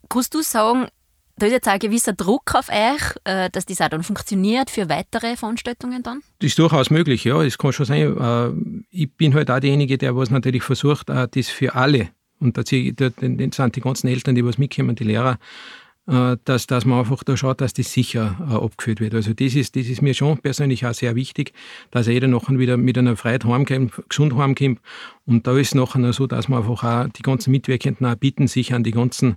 kannst 0.09 0.35
du 0.35 0.41
sagen, 0.41 0.89
da 1.37 1.47
ist 1.47 1.53
jetzt 1.53 1.69
auch 1.69 1.73
ein 1.73 1.79
gewisser 1.79 2.13
Druck 2.13 2.55
auf 2.55 2.69
euch, 2.69 3.17
äh, 3.25 3.51
dass 3.51 3.67
das 3.67 3.81
auch 3.81 3.89
dann 3.89 4.03
funktioniert 4.03 4.71
für 4.71 4.89
weitere 4.89 5.37
Veranstaltungen 5.37 6.03
dann? 6.03 6.21
Das 6.39 6.49
ist 6.49 6.59
durchaus 6.59 6.91
möglich, 6.91 7.25
ja. 7.25 7.43
Es 7.43 7.59
kann 7.59 7.73
schon 7.73 7.87
sein. 7.87 8.17
Äh, 8.17 8.85
ich 8.91 9.13
bin 9.13 9.35
halt 9.35 9.51
auch 9.51 9.61
derjenige, 9.61 9.99
der 9.99 10.17
was 10.17 10.31
natürlich 10.31 10.63
versucht, 10.63 11.11
äh, 11.11 11.29
das 11.29 11.49
für 11.49 11.75
alle, 11.75 12.11
und 12.41 12.57
da 12.57 12.63
sind 12.65 12.99
die 12.99 13.81
ganzen 13.81 14.09
Eltern, 14.09 14.35
die 14.35 14.45
was 14.45 14.59
mitkommen, 14.59 14.95
die 14.97 15.05
Lehrer, 15.05 15.39
dass, 16.07 16.67
dass 16.67 16.85
man 16.85 16.99
einfach 16.99 17.25
da 17.25 17.35
schaut, 17.35 17.63
dass 17.63 17.73
das 17.73 17.93
sicher 17.93 18.37
äh, 18.41 18.55
abgeführt 18.55 19.01
wird. 19.01 19.15
Also 19.15 19.33
das 19.33 19.55
ist, 19.55 19.75
das 19.75 19.87
ist 19.87 20.03
mir 20.03 20.13
schon 20.13 20.37
persönlich 20.39 20.85
auch 20.85 20.93
sehr 20.93 21.15
wichtig, 21.15 21.55
dass 21.91 22.09
jeder 22.09 22.29
nachher 22.29 22.59
wieder 22.59 22.77
mit 22.77 22.99
einer 22.99 23.17
Freiheit 23.17 23.47
heimkommt, 23.47 23.93
gesund 24.11 24.37
heimkommt. 24.37 24.81
Und 25.25 25.47
da 25.47 25.57
ist 25.57 25.75
nachher 25.75 26.13
so, 26.13 26.27
dass 26.27 26.49
man 26.49 26.61
einfach 26.61 26.85
auch 26.85 27.09
die 27.09 27.23
ganzen 27.23 27.53
Mitwirkenden 27.53 28.07
auch 28.07 28.17
bitten, 28.17 28.49
sich 28.49 28.75
an 28.75 28.85
die 28.85 28.91
ganzen 28.91 29.37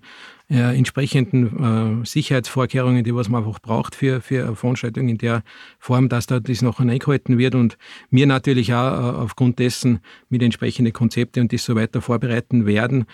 äh, 0.50 0.78
entsprechenden 0.78 2.02
äh, 2.04 2.06
Sicherheitsvorkehrungen, 2.06 3.04
die 3.04 3.16
was 3.16 3.30
man 3.30 3.46
einfach 3.46 3.60
braucht 3.60 3.96
für, 3.96 4.20
für 4.22 4.46
eine 4.46 4.56
Veranstaltung 4.56 5.08
in 5.08 5.18
der 5.18 5.44
Form, 5.80 6.10
dass 6.10 6.28
da 6.28 6.42
das 6.42 6.62
nachher 6.62 6.88
eingehalten 6.88 7.38
wird 7.38 7.56
und 7.56 7.78
mir 8.10 8.28
natürlich 8.28 8.74
auch 8.74 8.92
äh, 8.92 9.18
aufgrund 9.24 9.60
dessen 9.60 10.00
mit 10.30 10.42
entsprechenden 10.42 10.92
Konzepte 10.92 11.40
und 11.40 11.54
das 11.54 11.64
so 11.64 11.76
weiter 11.76 12.02
vorbereiten 12.02 12.66
werden, 12.66 13.06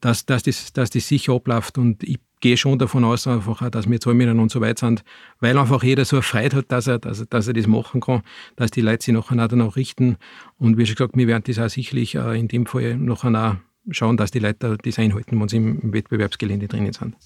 dass, 0.00 0.26
dass, 0.26 0.42
das, 0.42 0.72
dass 0.72 0.90
das 0.90 1.08
sicher 1.08 1.32
abläuft. 1.32 1.78
Und 1.78 2.02
ich 2.02 2.18
gehe 2.40 2.56
schon 2.56 2.78
davon 2.78 3.04
aus, 3.04 3.26
einfach, 3.26 3.68
dass 3.70 3.88
wir 3.88 4.00
Zollminen 4.00 4.38
und 4.38 4.50
so 4.50 4.60
weit 4.60 4.78
sind, 4.78 5.02
weil 5.40 5.56
einfach 5.58 5.82
jeder 5.82 6.04
so 6.04 6.16
eine 6.16 6.22
Freude 6.22 6.56
hat, 6.58 6.66
dass 6.70 6.86
er, 6.86 6.98
dass, 6.98 7.20
er, 7.20 7.26
dass 7.26 7.48
er 7.48 7.54
das 7.54 7.66
machen 7.66 8.00
kann, 8.00 8.22
dass 8.56 8.70
die 8.70 8.80
Leute 8.80 9.04
sich 9.04 9.14
nachher 9.14 9.48
dann 9.48 9.62
auch 9.62 9.76
richten. 9.76 10.16
Und 10.58 10.76
wie 10.76 10.86
schon 10.86 10.96
gesagt, 10.96 11.16
wir 11.16 11.26
werden 11.26 11.44
das 11.46 11.58
auch 11.58 11.68
sicherlich 11.68 12.14
äh, 12.14 12.38
in 12.38 12.48
dem 12.48 12.66
Fall 12.66 12.96
nachher 12.96 13.60
schauen, 13.90 14.16
dass 14.16 14.30
die 14.30 14.38
Leute 14.38 14.76
das 14.82 14.98
einhalten, 14.98 15.40
wenn 15.40 15.48
sie 15.48 15.56
im 15.56 15.92
Wettbewerbsgelände 15.92 16.68
drinnen 16.68 16.92
sind. 16.92 17.16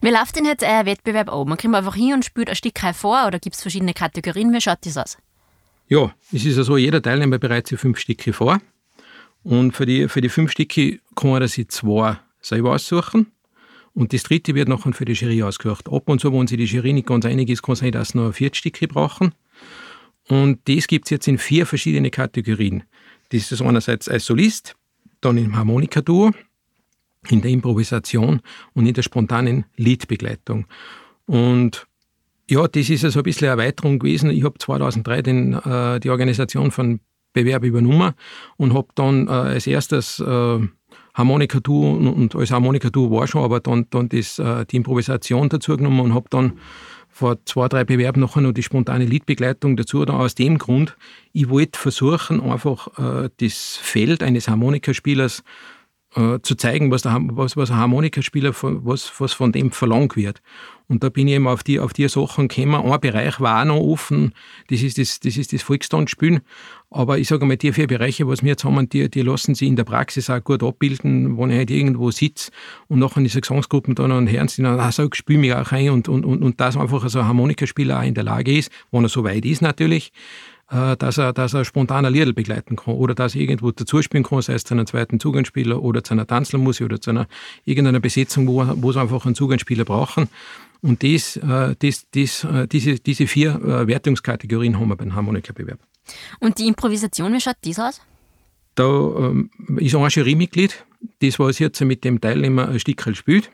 Wie 0.00 0.10
läuft 0.10 0.36
denn 0.36 0.44
jetzt 0.44 0.64
euer 0.64 0.84
Wettbewerb 0.84 1.32
ab? 1.32 1.46
Man 1.46 1.58
kommt 1.58 1.74
einfach 1.74 1.94
hin 1.94 2.14
und 2.14 2.24
spielt 2.24 2.48
ein 2.48 2.56
Stück 2.56 2.78
vor 2.94 3.26
oder 3.26 3.38
gibt 3.38 3.56
es 3.56 3.62
verschiedene 3.62 3.94
Kategorien? 3.94 4.52
Wie 4.52 4.60
schaut 4.60 4.84
das 4.84 4.96
aus? 4.96 5.18
Ja, 5.88 6.14
es 6.32 6.44
ist 6.44 6.56
ja 6.56 6.64
so, 6.64 6.76
jeder 6.76 7.02
Teilnehmer 7.02 7.38
bereitet 7.38 7.68
sich 7.68 7.80
fünf 7.80 7.98
Stücke 7.98 8.32
vor. 8.32 8.58
Und 9.42 9.72
für 9.72 9.84
die, 9.84 10.08
für 10.08 10.22
die 10.22 10.30
fünf 10.30 10.52
Stücke 10.52 11.00
kann 11.14 11.42
er 11.42 11.48
sich 11.48 11.68
zwei 11.68 12.16
selber 12.40 12.72
aussuchen. 12.72 13.30
Und 13.94 14.12
das 14.12 14.24
dritte 14.24 14.54
wird 14.54 14.68
nachher 14.68 14.92
für 14.92 15.04
die 15.04 15.12
Jury 15.12 15.42
ausgehört. 15.42 15.88
Ab 15.88 16.08
und 16.08 16.20
zu, 16.20 16.32
wenn 16.32 16.46
sich 16.46 16.58
die 16.58 16.64
Jury 16.64 16.92
nicht 16.92 17.06
ganz 17.06 17.24
einig 17.24 17.48
ist, 17.48 17.62
kann 17.62 17.76
sein, 17.76 17.92
dass 17.92 18.08
sie 18.08 18.18
noch 18.18 18.26
ein 18.26 18.32
Viertstücke 18.32 18.88
brauchen. 18.88 19.34
Und 20.28 20.60
das 20.68 20.86
gibt 20.88 21.06
es 21.06 21.10
jetzt 21.10 21.28
in 21.28 21.38
vier 21.38 21.64
verschiedene 21.64 22.10
Kategorien. 22.10 22.84
Das 23.30 23.52
ist 23.52 23.62
einerseits 23.62 24.08
als 24.08 24.24
Solist, 24.24 24.74
dann 25.20 25.38
im 25.38 25.56
Harmonikaduo, 25.56 26.32
in 27.28 27.40
der 27.40 27.50
Improvisation 27.50 28.40
und 28.74 28.86
in 28.86 28.94
der 28.94 29.02
spontanen 29.02 29.64
Liedbegleitung. 29.76 30.66
Und 31.26 31.86
ja, 32.48 32.66
das 32.68 32.90
ist 32.90 33.04
also 33.04 33.20
ein 33.20 33.24
bisschen 33.24 33.48
Erweiterung 33.48 33.98
gewesen. 33.98 34.30
Ich 34.30 34.44
habe 34.44 34.58
2003 34.58 35.22
den, 35.22 35.54
äh, 35.54 36.00
die 36.00 36.10
Organisation 36.10 36.70
von 36.70 37.00
Bewerb 37.32 37.64
übernommen 37.64 38.14
und 38.56 38.74
habe 38.74 38.88
dann 38.94 39.28
äh, 39.28 39.30
als 39.30 39.66
erstes 39.66 40.20
äh, 40.20 40.58
Harmonika-Duo 41.14 41.92
und, 41.92 42.08
und 42.08 42.36
als 42.36 42.50
Harmonika-Duo 42.50 43.10
war 43.10 43.26
schon, 43.26 43.44
aber 43.44 43.60
dann, 43.60 43.86
dann 43.90 44.08
das, 44.08 44.38
äh, 44.38 44.66
die 44.66 44.76
Improvisation 44.76 45.48
dazu 45.48 45.76
genommen 45.76 46.00
und 46.00 46.14
habe 46.14 46.26
dann 46.30 46.54
vor 47.08 47.38
zwei, 47.44 47.68
drei 47.68 47.84
Bewerben 47.84 48.20
nachher 48.20 48.40
noch 48.40 48.52
die 48.52 48.64
spontane 48.64 49.04
Liedbegleitung 49.04 49.76
dazu. 49.76 50.04
Dann 50.04 50.16
aus 50.16 50.34
dem 50.34 50.58
Grund, 50.58 50.96
ich 51.32 51.48
wollte 51.48 51.78
versuchen, 51.78 52.40
einfach 52.40 52.88
äh, 52.98 53.30
das 53.38 53.78
Feld 53.80 54.24
eines 54.24 54.48
Harmonikaspielers 54.48 55.44
äh, 56.14 56.38
zu 56.42 56.54
zeigen, 56.54 56.90
was, 56.90 57.02
der, 57.02 57.18
was, 57.20 57.56
was 57.56 57.70
ein 57.70 57.76
Harmonikaspieler, 57.76 58.52
von, 58.52 58.84
was, 58.84 59.12
was 59.18 59.32
von 59.32 59.52
dem 59.52 59.70
verlangt 59.70 60.16
wird. 60.16 60.42
Und 60.86 61.02
da 61.02 61.08
bin 61.08 61.28
ich 61.28 61.34
eben 61.34 61.48
auf 61.48 61.62
die, 61.62 61.80
auf 61.80 61.92
die 61.94 62.06
Sachen 62.08 62.48
gekommen. 62.48 62.74
Ein 62.74 63.00
Bereich 63.00 63.40
war 63.40 63.62
auch 63.62 63.64
noch 63.64 63.80
offen, 63.80 64.34
das 64.68 64.82
ist 64.82 64.98
das, 64.98 65.18
das, 65.20 65.36
ist 65.38 65.52
das 65.52 65.62
Volkstanzspielen. 65.62 66.40
Aber 66.90 67.18
ich 67.18 67.28
sage 67.28 67.46
mal, 67.46 67.56
die 67.56 67.72
vier 67.72 67.86
Bereiche, 67.86 68.28
was 68.28 68.42
wir 68.42 68.50
jetzt 68.50 68.64
haben, 68.64 68.88
die, 68.88 69.10
die 69.10 69.22
lassen 69.22 69.54
sich 69.54 69.66
in 69.66 69.76
der 69.76 69.84
Praxis 69.84 70.28
auch 70.28 70.44
gut 70.44 70.62
abbilden, 70.62 71.38
wenn 71.38 71.50
ich 71.50 71.56
halt 71.56 71.70
irgendwo 71.70 72.10
sitze 72.10 72.50
und 72.88 72.98
nachher 72.98 73.18
in 73.18 73.24
dieser 73.24 73.40
Gesangsgruppen 73.40 73.94
dann 73.94 74.12
und 74.12 74.30
hören 74.30 74.48
sie 74.48 74.62
dann, 74.62 74.78
ah, 74.78 74.92
sag, 74.92 75.16
spiel 75.16 75.38
mich 75.38 75.54
auch 75.54 75.72
ein 75.72 75.90
und, 75.90 76.08
und, 76.08 76.24
und, 76.24 76.42
und 76.42 76.60
dass 76.60 76.76
einfach 76.76 77.08
so 77.08 77.18
ein 77.18 77.26
Harmonikaspieler 77.26 77.98
auch 77.98 78.04
in 78.04 78.14
der 78.14 78.24
Lage 78.24 78.56
ist, 78.56 78.70
wenn 78.92 79.04
er 79.04 79.08
so 79.08 79.24
weit 79.24 79.44
ist 79.46 79.62
natürlich, 79.62 80.12
äh, 80.74 80.96
dass 80.96 81.18
er, 81.18 81.32
dass 81.32 81.54
er 81.54 81.64
spontan 81.64 82.04
ein 82.04 82.12
Liedl 82.12 82.32
begleiten 82.32 82.74
kann 82.74 82.94
oder 82.94 83.14
dass 83.14 83.34
er 83.34 83.42
irgendwo 83.42 83.70
dazuspielen 83.70 84.24
kann, 84.24 84.42
sei 84.42 84.54
es 84.54 84.64
zu 84.64 84.74
einem 84.74 84.86
zweiten 84.86 85.20
Zugangsspieler 85.20 85.80
oder 85.80 86.02
zu 86.02 86.14
einer 86.14 86.26
Tanzlermusik 86.26 86.86
oder 86.86 87.00
zu 87.00 87.10
einer 87.10 87.28
irgendeiner 87.64 88.00
Besetzung, 88.00 88.48
wo, 88.48 88.66
wo 88.76 88.90
sie 88.90 89.00
einfach 89.00 89.24
einen 89.24 89.36
Zugangsspieler 89.36 89.84
brauchen. 89.84 90.28
Und 90.82 91.02
äh, 91.04 91.16
das, 91.78 92.06
das, 92.10 92.44
äh, 92.44 92.66
diese, 92.66 92.96
diese 92.96 93.26
vier 93.26 93.86
Wertungskategorien 93.86 94.78
haben 94.78 94.88
wir 94.88 94.96
beim 94.96 95.14
Harmonikabewerb. 95.14 95.78
Und 96.40 96.58
die 96.58 96.66
Improvisation, 96.66 97.32
wie 97.32 97.40
schaut 97.40 97.56
das 97.62 97.78
aus? 97.78 98.00
Da 98.74 98.84
ähm, 98.84 99.50
ist 99.76 99.94
ein 99.94 100.08
Jurymitglied, 100.08 100.84
das 101.22 101.38
was 101.38 101.60
jetzt 101.60 101.80
mit 101.82 102.04
dem 102.04 102.20
Teilnehmer 102.20 102.68
ein 102.68 102.80
Stück 102.80 103.02
spielt. 103.14 103.50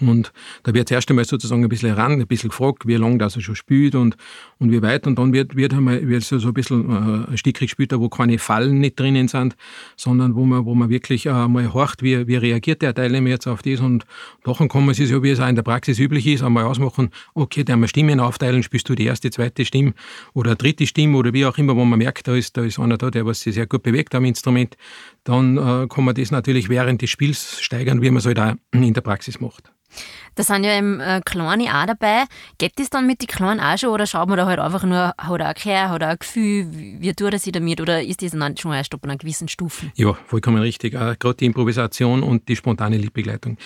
Und 0.00 0.32
da 0.62 0.72
wird 0.72 0.88
zuerst 0.88 1.10
einmal 1.10 1.24
sozusagen 1.24 1.62
ein 1.62 1.68
bisschen 1.68 1.94
heran, 1.94 2.12
ein 2.12 2.26
bisschen 2.26 2.50
gefragt, 2.50 2.86
wie 2.86 2.94
lange 2.94 3.18
das 3.18 3.36
er 3.36 3.42
schon 3.42 3.56
spielt 3.56 3.94
und, 3.94 4.16
und 4.58 4.70
wie 4.70 4.82
weit. 4.82 5.06
Und 5.06 5.18
dann 5.18 5.32
wird, 5.32 5.56
wird, 5.56 5.74
einmal, 5.74 6.06
wird 6.06 6.22
so, 6.22 6.36
ein 6.36 6.54
bisschen 6.54 6.88
äh, 6.88 7.30
ein 7.32 7.38
Stück 7.38 7.58
gespielt, 7.58 7.92
wo 7.94 8.08
keine 8.08 8.38
Fallen 8.38 8.78
nicht 8.78 8.98
drinnen 8.98 9.28
sind, 9.28 9.56
sondern 9.96 10.34
wo 10.34 10.44
man, 10.44 10.64
wo 10.64 10.74
man 10.74 10.88
wirklich 10.90 11.26
äh, 11.26 11.48
mal 11.48 11.72
horcht, 11.72 12.02
wie, 12.02 12.26
wie 12.26 12.36
reagiert 12.36 12.82
der 12.82 12.94
Teilnehmer 12.94 13.28
jetzt 13.28 13.46
auf 13.46 13.62
das. 13.62 13.80
Und 13.80 14.06
nachher 14.46 14.68
kann 14.68 14.86
man 14.86 14.94
sich 14.94 15.08
so, 15.08 15.22
wie 15.22 15.30
es 15.30 15.40
auch 15.40 15.48
in 15.48 15.56
der 15.56 15.62
Praxis 15.62 15.98
üblich 15.98 16.26
ist, 16.26 16.42
einmal 16.42 16.64
ausmachen, 16.64 17.10
okay, 17.34 17.64
der 17.64 17.76
mal 17.76 17.88
Stimmen 17.88 18.20
aufteilen, 18.20 18.62
spielst 18.62 18.88
du 18.88 18.94
die 18.94 19.04
erste, 19.04 19.30
zweite 19.30 19.64
Stimme 19.64 19.94
oder 20.34 20.54
dritte 20.54 20.86
Stimme 20.86 21.16
oder 21.16 21.32
wie 21.32 21.44
auch 21.46 21.58
immer, 21.58 21.76
wo 21.76 21.84
man 21.84 21.98
merkt, 21.98 22.28
da 22.28 22.34
ist, 22.34 22.56
da 22.56 22.62
ist 22.62 22.78
einer 22.78 22.98
da, 22.98 23.10
der 23.10 23.26
was 23.26 23.40
sich 23.40 23.54
sehr 23.54 23.66
gut 23.66 23.82
bewegt 23.82 24.14
am 24.14 24.24
Instrument. 24.24 24.76
Dann 25.24 25.56
äh, 25.56 25.86
kann 25.88 26.04
man 26.04 26.14
das 26.14 26.30
natürlich 26.30 26.68
während 26.68 27.02
des 27.02 27.10
Spiels 27.10 27.60
steigern, 27.60 28.02
wie 28.02 28.10
man 28.10 28.18
es 28.18 28.26
halt 28.26 28.38
auch 28.38 28.54
in 28.72 28.94
der 28.94 29.00
Praxis 29.00 29.40
macht. 29.40 29.72
Da 30.34 30.42
sind 30.42 30.64
ja 30.64 30.76
eben 30.76 31.00
äh, 31.00 31.20
Kleine 31.24 31.64
auch 31.74 31.86
dabei. 31.86 32.24
Geht 32.58 32.78
das 32.78 32.90
dann 32.90 33.06
mit 33.06 33.20
den 33.20 33.28
Kleinen 33.28 33.60
auch 33.60 33.76
schon 33.78 33.90
oder 33.90 34.06
schaut 34.06 34.28
man 34.28 34.38
da 34.38 34.46
halt 34.46 34.58
einfach 34.58 34.84
nur, 34.84 35.14
hat 35.18 35.40
er 35.40 35.48
ein 35.48 35.54
Gehör, 35.54 35.88
hat 35.90 36.02
er 36.02 36.08
ein 36.08 36.18
Gefühl, 36.18 36.68
wie 36.70 37.12
tut 37.14 37.32
er 37.32 37.38
sich 37.38 37.52
damit 37.52 37.80
oder 37.80 38.02
ist 38.02 38.22
das 38.22 38.32
dann 38.32 38.56
schon 38.56 38.72
erst 38.72 38.94
ab 38.94 39.00
einer 39.04 39.16
gewissen 39.16 39.48
Stufe? 39.48 39.90
Ja, 39.94 40.14
vollkommen 40.26 40.62
richtig. 40.62 40.94
Äh, 40.94 41.16
Gerade 41.18 41.36
die 41.36 41.46
Improvisation 41.46 42.22
und 42.22 42.48
die 42.48 42.56
spontane 42.56 42.96
Liedbegleitung. 42.96 43.58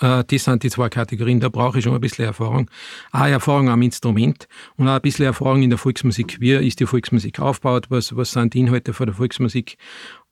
Äh, 0.00 0.24
das 0.24 0.44
sind 0.44 0.62
die 0.62 0.70
zwei 0.70 0.88
Kategorien. 0.88 1.40
Da 1.40 1.48
brauche 1.48 1.78
ich 1.78 1.84
schon 1.84 1.94
ein 1.94 2.00
bisschen 2.00 2.24
Erfahrung. 2.24 2.70
Auch 3.12 3.26
Erfahrung 3.26 3.68
am 3.68 3.82
Instrument 3.82 4.48
und 4.76 4.88
auch 4.88 4.94
ein 4.94 5.02
bisschen 5.02 5.26
Erfahrung 5.26 5.62
in 5.62 5.70
der 5.70 5.78
Volksmusik. 5.78 6.40
Wie 6.40 6.52
ist 6.52 6.80
die 6.80 6.86
Volksmusik 6.86 7.40
aufgebaut? 7.40 7.86
Was, 7.90 8.16
was 8.16 8.32
sind 8.32 8.54
die 8.54 8.60
Inhalte 8.60 8.92
von 8.92 9.06
der 9.06 9.14
Volksmusik? 9.14 9.76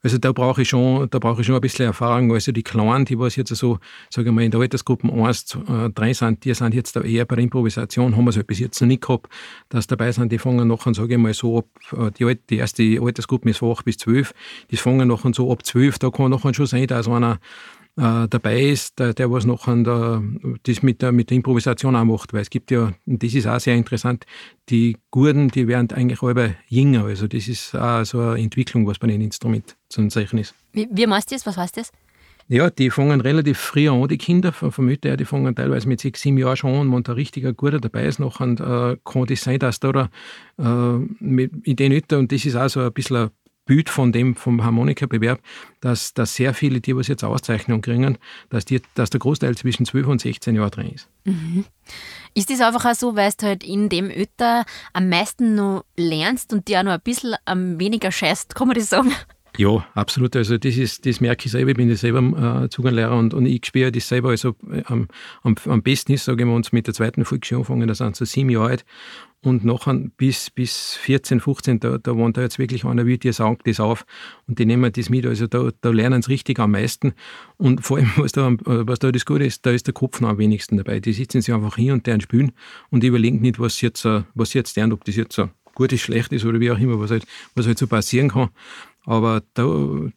Also 0.03 0.19
da 0.19 0.31
brauche 0.31 0.61
ich 0.61 0.69
schon, 0.69 1.09
da 1.09 1.17
brauche 1.17 1.41
ich 1.41 1.47
schon 1.47 1.55
ein 1.55 1.61
bisschen 1.61 1.85
Erfahrung. 1.85 2.31
Also 2.31 2.51
die 2.51 2.63
Kleinen, 2.63 3.05
die 3.05 3.17
was 3.17 3.35
jetzt 3.35 3.55
so, 3.55 3.79
sage 4.09 4.29
ich 4.29 4.35
mal, 4.35 4.43
in 4.43 4.51
der 4.51 4.59
Altersgruppe 4.59 5.11
1, 5.11 5.57
3 5.95 6.13
sind, 6.13 6.45
die 6.45 6.53
sind 6.53 6.73
jetzt 6.75 6.95
eher 6.95 7.25
bei 7.25 7.35
der 7.35 7.43
Improvisation, 7.43 8.15
haben 8.15 8.25
wir 8.25 8.29
es 8.29 8.37
halt 8.37 8.47
bis 8.47 8.59
jetzt 8.59 8.79
noch 8.79 8.87
nicht 8.87 9.01
gehabt, 9.01 9.27
dass 9.69 9.87
dabei 9.87 10.11
sind, 10.11 10.31
die 10.31 10.37
fangen 10.37 10.67
nachher, 10.67 10.93
sage 10.93 11.15
ich 11.15 11.19
mal, 11.19 11.33
so 11.33 11.59
ab, 11.59 11.65
äh, 11.93 12.11
die, 12.11 12.37
die 12.49 12.57
erste 12.57 12.83
Altersgruppe 13.01 13.49
ist 13.49 13.57
von 13.57 13.71
8 13.71 13.85
bis 13.85 13.97
12, 13.97 14.33
die 14.69 14.77
fangen 14.77 15.07
nachher 15.07 15.33
so 15.33 15.51
ab 15.51 15.65
12, 15.65 15.97
da 15.97 16.11
kann 16.11 16.29
nachher 16.29 16.53
schon 16.53 16.67
sein, 16.67 16.85
dass 16.85 17.07
einer 17.07 17.39
äh, 17.97 18.27
dabei 18.29 18.61
ist, 18.61 18.99
der, 18.99 19.13
der 19.13 19.31
was 19.31 19.45
noch 19.45 19.67
an 19.67 19.83
der, 19.83 20.23
das 20.63 20.83
mit 20.83 21.01
der, 21.01 21.11
mit 21.11 21.29
der 21.29 21.37
Improvisation 21.37 21.95
auch 21.95 22.05
macht, 22.05 22.33
weil 22.33 22.41
es 22.41 22.49
gibt 22.49 22.71
ja, 22.71 22.93
und 23.05 23.23
das 23.23 23.33
ist 23.33 23.47
auch 23.47 23.59
sehr 23.59 23.75
interessant, 23.75 24.25
die 24.69 24.97
Gurden, 25.11 25.49
die 25.49 25.67
werden 25.67 25.91
eigentlich 25.91 26.21
alle 26.21 26.55
jünger, 26.67 27.05
also 27.05 27.27
das 27.27 27.47
ist 27.47 27.75
auch 27.75 28.03
so 28.05 28.19
eine 28.19 28.41
Entwicklung, 28.41 28.85
was 28.87 28.99
bei 28.99 29.07
den 29.07 29.21
Instrument 29.21 29.75
zu 29.89 30.07
zeichnen 30.07 30.41
ist. 30.41 30.53
Wie, 30.73 30.87
wie 30.91 31.07
meinst 31.07 31.31
du 31.31 31.35
das? 31.35 31.45
Was 31.45 31.57
heißt 31.57 31.77
das? 31.77 31.91
Ja, 32.49 32.69
die 32.69 32.89
fangen 32.91 33.19
relativ 33.19 33.57
früh 33.57 33.89
an, 33.89 34.07
die 34.07 34.17
Kinder 34.17 34.53
von, 34.53 34.71
von 34.71 34.85
Mütter 34.85 35.09
her, 35.09 35.17
die 35.17 35.25
fangen 35.25 35.53
teilweise 35.53 35.85
mit 35.87 35.99
sechs, 35.99 36.21
sieben 36.21 36.37
Jahren 36.37 36.55
schon 36.55 36.73
an, 36.75 36.93
wenn 36.93 37.03
da 37.03 37.11
richtiger 37.11 37.51
Guter 37.51 37.81
dabei 37.81 38.05
ist, 38.05 38.19
noch 38.19 38.39
und, 38.39 38.61
äh, 38.61 38.95
kann 39.03 39.25
das 39.25 39.41
sein, 39.41 39.59
dass 39.59 39.81
da, 39.81 39.91
da 39.91 40.09
äh, 40.57 41.05
mit, 41.19 41.51
in 41.67 41.75
den 41.75 41.91
Müttern, 41.91 42.19
und 42.19 42.31
das 42.31 42.45
ist 42.45 42.55
auch 42.55 42.69
so 42.69 42.79
ein 42.79 42.93
bisschen 42.93 43.17
ein 43.17 43.29
Bild 43.67 43.89
von 43.89 44.11
dem, 44.11 44.35
vom 44.35 44.63
Harmonikabewerb, 44.63 45.39
dass, 45.81 46.15
dass 46.15 46.33
sehr 46.33 46.55
viele, 46.55 46.81
die 46.81 46.95
was 46.95 47.07
jetzt 47.07 47.23
Auszeichnung 47.23 47.81
kriegen, 47.81 48.17
dass, 48.49 48.65
die, 48.65 48.81
dass 48.95 49.11
der 49.11 49.19
Großteil 49.19 49.55
zwischen 49.55 49.85
12 49.85 50.07
und 50.07 50.21
16 50.21 50.55
Jahren 50.55 50.71
drin 50.71 50.91
ist. 50.95 51.07
Mhm. 51.25 51.65
Ist 52.33 52.49
das 52.49 52.61
einfach 52.61 52.85
auch 52.85 52.95
so, 52.95 53.15
weil 53.15 53.31
du 53.37 53.45
halt 53.45 53.63
in 53.63 53.89
dem 53.89 54.09
Ötter 54.09 54.65
am 54.93 55.09
meisten 55.09 55.53
noch 55.53 55.85
lernst 55.95 56.53
und 56.53 56.67
dir 56.67 56.79
auch 56.79 56.83
noch 56.83 56.93
ein 56.93 57.01
bisschen 57.01 57.35
am 57.45 57.79
weniger 57.79 58.11
scheißt, 58.11 58.55
kann 58.55 58.67
man 58.67 58.75
das 58.75 58.89
sagen? 58.89 59.11
Ja, 59.57 59.87
absolut. 59.95 60.35
Also 60.35 60.57
das 60.57 60.77
ist, 60.77 61.05
das 61.07 61.19
merke 61.19 61.47
ich 61.47 61.51
selber. 61.51 61.71
Ich 61.71 61.77
bin 61.77 61.89
ja 61.89 61.95
selber 61.95 62.63
äh, 62.63 62.69
Zuganlehrer 62.69 63.17
und, 63.17 63.33
und 63.33 63.47
ich 63.47 63.65
spüre 63.65 63.91
das 63.91 64.07
selber. 64.07 64.29
Also 64.29 64.55
äh, 64.71 64.83
am, 64.85 65.07
am, 65.41 65.81
besten 65.81 66.13
ist, 66.13 66.25
sage 66.25 66.43
ich 66.43 66.47
mal, 66.47 66.55
uns 66.55 66.71
mit 66.71 66.85
der 66.85 66.93
zweiten 66.93 67.25
Volksschule 67.25 67.61
anfangen, 67.61 67.87
da 67.87 67.95
sind 67.95 68.15
so 68.15 68.23
sieben 68.23 68.51
Jahre 68.51 68.69
alt 68.69 68.85
und 69.43 69.63
nachher 69.63 69.93
bis, 70.17 70.49
bis 70.49 70.95
14, 70.95 71.39
15, 71.39 71.79
da, 71.79 71.97
da 71.97 72.15
wohnt 72.15 72.37
da 72.37 72.41
jetzt 72.41 72.59
wirklich 72.59 72.85
einer, 72.85 73.05
wie 73.05 73.17
die 73.17 73.31
saugt 73.31 73.67
das 73.67 73.79
auf 73.79 74.05
und 74.47 74.59
die 74.59 74.65
nehmen 74.65 74.91
das 74.91 75.09
mit. 75.09 75.25
Also 75.25 75.47
da, 75.47 75.69
da 75.81 75.89
lernen 75.89 76.21
sie 76.21 76.31
richtig 76.31 76.59
am 76.59 76.71
meisten. 76.71 77.13
Und 77.57 77.85
vor 77.85 77.97
allem, 77.97 78.11
was 78.17 78.31
da, 78.31 78.51
was 78.63 78.99
da 78.99 79.11
das 79.11 79.25
Gute 79.25 79.45
ist, 79.45 79.65
da 79.65 79.71
ist 79.71 79.87
der 79.87 79.93
Kopf 79.93 80.21
noch 80.21 80.29
am 80.29 80.37
wenigsten 80.37 80.77
dabei. 80.77 80.99
Die 80.99 81.13
sitzen 81.13 81.41
sich 81.41 81.53
einfach 81.53 81.75
hin 81.75 81.91
und 81.91 82.07
deren 82.07 82.21
spielen 82.21 82.51
und 82.89 83.03
überlegen 83.03 83.41
nicht, 83.41 83.59
was 83.59 83.77
sie 83.77 83.87
jetzt, 83.87 84.05
äh, 84.05 84.23
was 84.33 84.53
jetzt 84.53 84.75
lernen, 84.75 84.93
ob 84.93 85.05
das 85.05 85.15
jetzt 85.15 85.35
so 85.35 85.49
gut 85.75 85.93
ist, 85.93 86.01
schlecht 86.01 86.33
ist 86.33 86.43
oder 86.43 86.59
wie 86.59 86.71
auch 86.71 86.79
immer, 86.79 86.99
was 86.99 87.11
halt, 87.11 87.25
was 87.53 87.67
halt 87.67 87.77
so 87.77 87.85
passieren 87.85 88.29
kann. 88.29 88.49
Aber 89.05 89.41
da, 89.53 89.63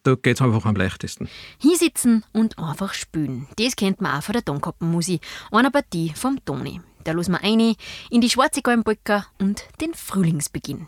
da 0.03 0.15
geht 0.15 0.35
es 0.35 0.41
einfach 0.41 0.65
am 0.65 0.75
leichtesten. 0.75 1.29
Hinsitzen 1.59 2.25
und 2.33 2.59
einfach 2.59 2.93
spülen. 2.93 3.47
Das 3.57 3.77
kennt 3.77 4.01
man 4.01 4.17
auch 4.17 4.23
von 4.23 4.33
der 4.33 4.43
Tonkappenmusik. 4.43 5.21
Einer 5.51 5.71
Partie 5.71 6.11
vom 6.13 6.43
Toni. 6.43 6.81
Da 7.03 7.11
los 7.13 7.29
wir 7.29 7.43
eine 7.43 7.75
in 8.09 8.21
die 8.21 8.29
schwarze 8.29 8.61
Gallenbrücke 8.61 9.25
und 9.39 9.63
den 9.79 9.93
Frühlingsbeginn. 9.93 10.85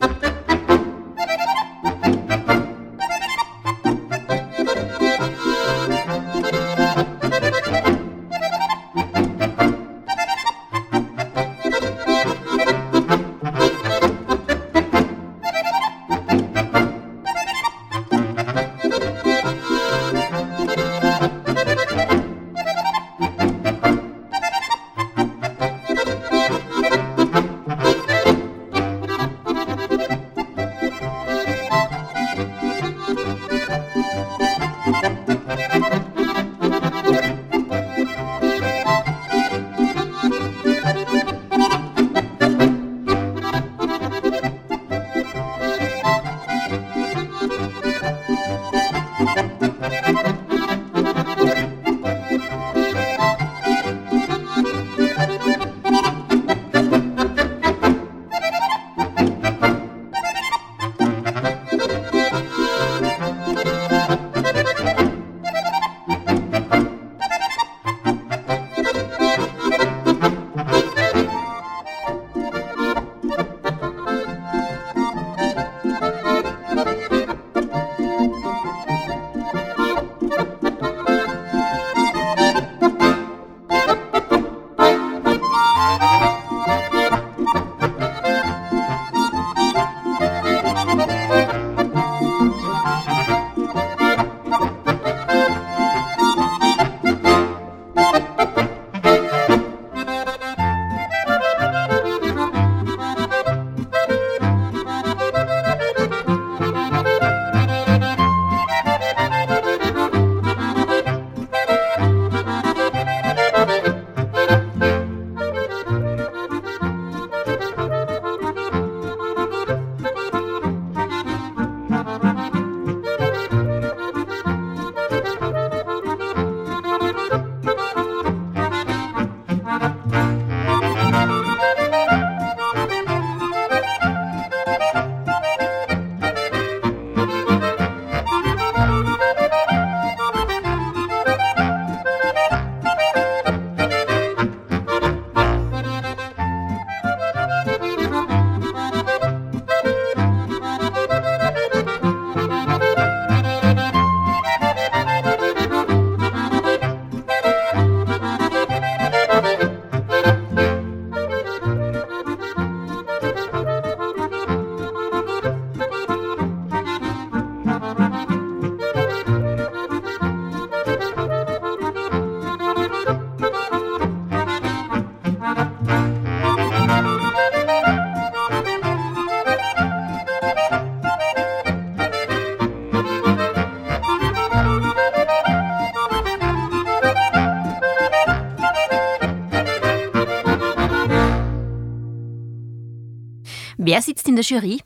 Wer 193.85 194.01
sitzt 194.01 194.29
in 194.29 194.37
der 194.37 194.45
Jury? 194.45 194.79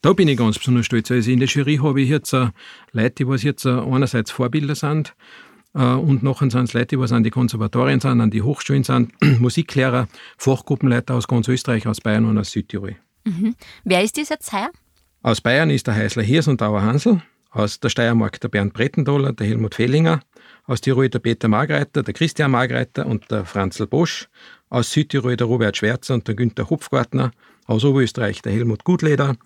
Da 0.00 0.12
bin 0.12 0.26
ich 0.26 0.36
ganz 0.36 0.58
besonders 0.58 0.86
stolz. 0.86 1.08
Also 1.12 1.30
in 1.30 1.38
der 1.38 1.46
Jury 1.46 1.76
habe 1.76 2.00
ich 2.00 2.08
jetzt 2.08 2.34
uh, 2.34 2.48
Leute, 2.90 3.24
die 3.24 3.46
jetzt 3.46 3.64
uh, 3.64 3.94
einerseits 3.94 4.32
Vorbilder 4.32 4.74
sind 4.74 5.14
uh, 5.76 5.98
und 5.98 6.24
nachher 6.24 6.50
sind 6.50 6.64
es 6.64 6.72
Leute, 6.72 6.96
die 6.96 7.14
an 7.14 7.22
die 7.22 7.30
Konservatorien 7.30 8.00
sind, 8.00 8.20
an 8.20 8.32
die 8.32 8.42
Hochschulen 8.42 8.82
sind, 8.82 9.12
Musiklehrer, 9.40 10.08
Fachgruppenleiter 10.36 11.14
aus 11.14 11.28
ganz 11.28 11.46
Österreich, 11.46 11.86
aus 11.86 12.00
Bayern 12.00 12.24
und 12.24 12.38
aus 12.38 12.50
Südtirol. 12.50 12.96
Mhm. 13.24 13.54
Wer 13.84 14.02
ist 14.02 14.18
das 14.18 14.30
jetzt 14.30 14.52
heuer? 14.52 14.70
Aus 15.22 15.40
Bayern 15.40 15.70
ist 15.70 15.86
der 15.86 15.94
Heißler 15.94 16.24
Hirs 16.24 16.48
und 16.48 16.60
Dauer 16.60 16.82
Hansel, 16.82 17.22
aus 17.52 17.78
der 17.78 17.88
Steiermark 17.88 18.40
der 18.40 18.48
Bernd 18.48 18.72
Brettendoller, 18.72 19.32
der 19.32 19.46
Helmut 19.46 19.76
Fehlinger, 19.76 20.18
aus 20.64 20.80
Tirol 20.80 21.08
der 21.08 21.20
Peter 21.20 21.46
Margreiter, 21.46 22.02
der 22.02 22.14
Christian 22.14 22.50
Margreiter 22.50 23.06
und 23.06 23.30
der 23.30 23.44
Franzl 23.44 23.86
Bosch, 23.86 24.28
aus 24.70 24.90
Südtirol 24.90 25.36
der 25.36 25.46
Robert 25.46 25.76
Schwerzer 25.76 26.14
und 26.14 26.26
der 26.26 26.34
Günther 26.34 26.68
Hupfgartner, 26.68 27.30
aus 27.66 27.84
Oberösterreich 27.84 28.42
der 28.42 28.52
Helmut 28.52 28.84
Gutleder, 28.84 29.36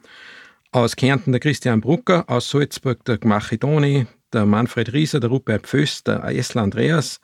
aus 0.72 0.96
Kärnten 0.96 1.32
der 1.32 1.40
Christian 1.40 1.80
Brucker, 1.80 2.24
aus 2.28 2.50
Salzburg 2.50 3.04
der 3.04 3.18
Machidoni, 3.22 4.06
der 4.32 4.46
Manfred 4.46 4.92
Rieser, 4.92 5.20
der 5.20 5.30
Rupert 5.30 5.66
Pföss, 5.66 6.02
der 6.04 6.24
Essler 6.24 6.62
Andreas, 6.62 7.20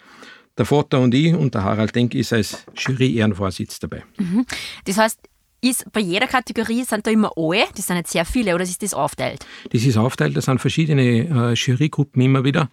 der 0.57 0.67
Vater 0.67 1.01
und 1.01 1.15
ich 1.15 1.35
und 1.35 1.55
der 1.55 1.65
Harald 1.65 1.95
Denk 1.95 2.15
ist 2.15 2.33
als 2.33 2.65
Jury-Ehrenvorsitz 2.77 3.79
dabei. 3.81 4.05
Mhm. 4.19 4.47
Das 4.85 4.99
heißt, 4.99 5.19
ist 5.63 5.91
bei 5.93 6.01
jeder 6.01 6.27
Kategorie 6.27 6.85
sind 6.85 7.07
da 7.07 7.11
immer 7.11 7.33
alle, 7.37 7.65
das 7.75 7.87
sind 7.87 7.97
nicht 7.97 8.09
sehr 8.09 8.25
viele, 8.25 8.55
oder 8.55 8.65
ist 8.65 8.83
das 8.83 8.95
aufteilt? 8.95 9.47
Das 9.71 9.85
ist 9.85 9.97
aufteilt, 9.97 10.37
das 10.37 10.47
sind 10.47 10.61
verschiedene 10.61 11.03
äh, 11.03 11.55
Jurygruppen 11.55 12.21
immer 12.21 12.45
wieder. 12.45 12.69